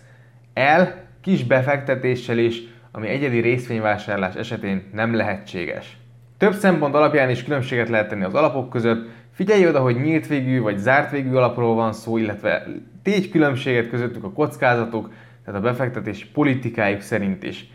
el 0.54 0.94
kis 1.22 1.44
befektetéssel 1.44 2.38
is, 2.38 2.62
ami 2.92 3.08
egyedi 3.08 3.40
részvényvásárlás 3.40 4.34
esetén 4.34 4.88
nem 4.92 5.14
lehetséges. 5.14 5.99
Több 6.40 6.54
szempont 6.54 6.94
alapján 6.94 7.30
is 7.30 7.44
különbséget 7.44 7.88
lehet 7.88 8.08
tenni 8.08 8.24
az 8.24 8.34
alapok 8.34 8.70
között, 8.70 9.08
figyelj 9.32 9.66
oda, 9.68 9.80
hogy 9.80 10.00
nyílt 10.00 10.26
végű 10.26 10.60
vagy 10.60 10.78
zárt 10.78 11.10
végű 11.10 11.34
alapról 11.34 11.74
van 11.74 11.92
szó, 11.92 12.16
illetve 12.16 12.66
tégy 13.02 13.30
különbséget 13.30 13.88
közöttük 13.88 14.24
a 14.24 14.32
kockázatok, 14.32 15.12
tehát 15.44 15.60
a 15.60 15.62
befektetés 15.62 16.24
politikájuk 16.24 17.00
szerint 17.00 17.42
is. 17.42 17.66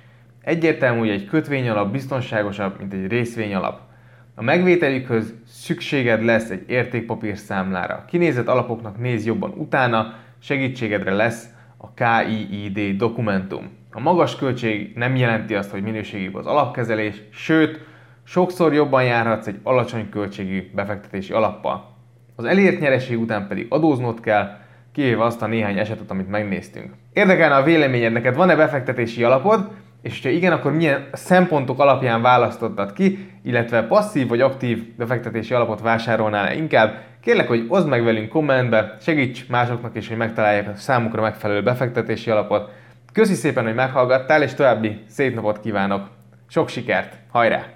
Egyértelmű, 0.42 1.00
hogy 1.00 1.10
egy 1.10 1.26
kötvény 1.28 1.70
alap 1.70 1.92
biztonságosabb, 1.92 2.80
mint 2.80 2.94
egy 2.94 3.08
részvény 3.08 3.54
alap. 3.54 3.80
A 4.36 4.44
megvételükhöz 4.44 5.34
szükséged 5.48 6.24
lesz 6.24 6.50
egy 6.50 6.64
értékpapír 6.68 7.38
számlára. 7.38 8.06
Kinézett 8.08 8.48
alapoknak 8.48 8.98
néz 8.98 9.26
jobban 9.26 9.54
utána, 9.58 10.14
segítségedre 10.40 11.12
lesz 11.12 11.50
a 11.78 11.88
KIID 11.94 12.98
dokumentum. 12.98 13.70
A 13.92 14.00
magas 14.00 14.36
költség 14.36 14.92
nem 14.96 15.16
jelenti 15.16 15.56
azt, 15.56 15.72
hogy 15.72 15.82
minőségibb 15.82 16.36
az 16.36 16.46
alapkezelés, 16.46 17.22
sőt, 17.32 17.94
sokszor 18.26 18.74
jobban 18.74 19.04
járhatsz 19.04 19.48
egy 19.48 19.60
alacsony 19.64 20.10
költségű 20.10 20.72
befektetési 20.74 21.34
alappal. 21.34 21.94
Az 22.36 22.46
elért 22.46 22.80
nyereség 22.80 23.20
után 23.20 23.48
pedig 23.48 23.66
adóznod 23.70 24.20
kell, 24.20 24.58
kivéve 24.92 25.24
azt 25.24 25.42
a 25.42 25.48
néhány 25.48 25.78
esetet, 25.78 26.12
amit 26.12 26.30
megnéztünk. 26.30 26.94
Érdekelne 27.14 27.56
a 27.56 27.64
véleményed, 27.64 28.12
neked 28.12 28.36
van-e 28.36 28.56
befektetési 28.56 29.24
alapod, 29.24 29.72
és 30.02 30.22
ha 30.22 30.30
igen, 30.30 30.52
akkor 30.52 30.74
milyen 30.74 31.08
szempontok 31.14 31.80
alapján 31.80 32.22
választottad 32.22 32.94
ki, 32.94 33.30
illetve 33.44 33.84
passzív 33.84 34.28
vagy 34.28 34.42
aktív 34.42 34.96
befektetési 34.96 35.54
alapot 35.54 35.82
vásárolnál 35.82 36.56
inkább, 36.56 37.02
kérlek, 37.22 37.48
hogy 37.48 37.66
oszd 37.68 37.88
meg 37.88 38.04
velünk 38.04 38.30
kommentbe, 38.30 38.98
segíts 39.02 39.48
másoknak 39.48 39.96
is, 39.96 40.08
hogy 40.08 40.18
megtalálják 40.18 40.68
a 40.68 40.76
számukra 40.76 41.22
megfelelő 41.22 41.64
befektetési 41.64 42.30
alapot. 42.30 42.72
Köszi 43.14 43.34
szépen, 43.34 43.64
hogy 43.64 43.76
meghallgattál, 43.76 44.44
és 44.44 44.54
további 44.54 45.00
szép 45.08 45.36
napot 45.36 45.60
kívánok! 45.60 46.08
Sok 46.48 46.70
sikert! 46.70 47.18
Hajrá! 47.32 47.75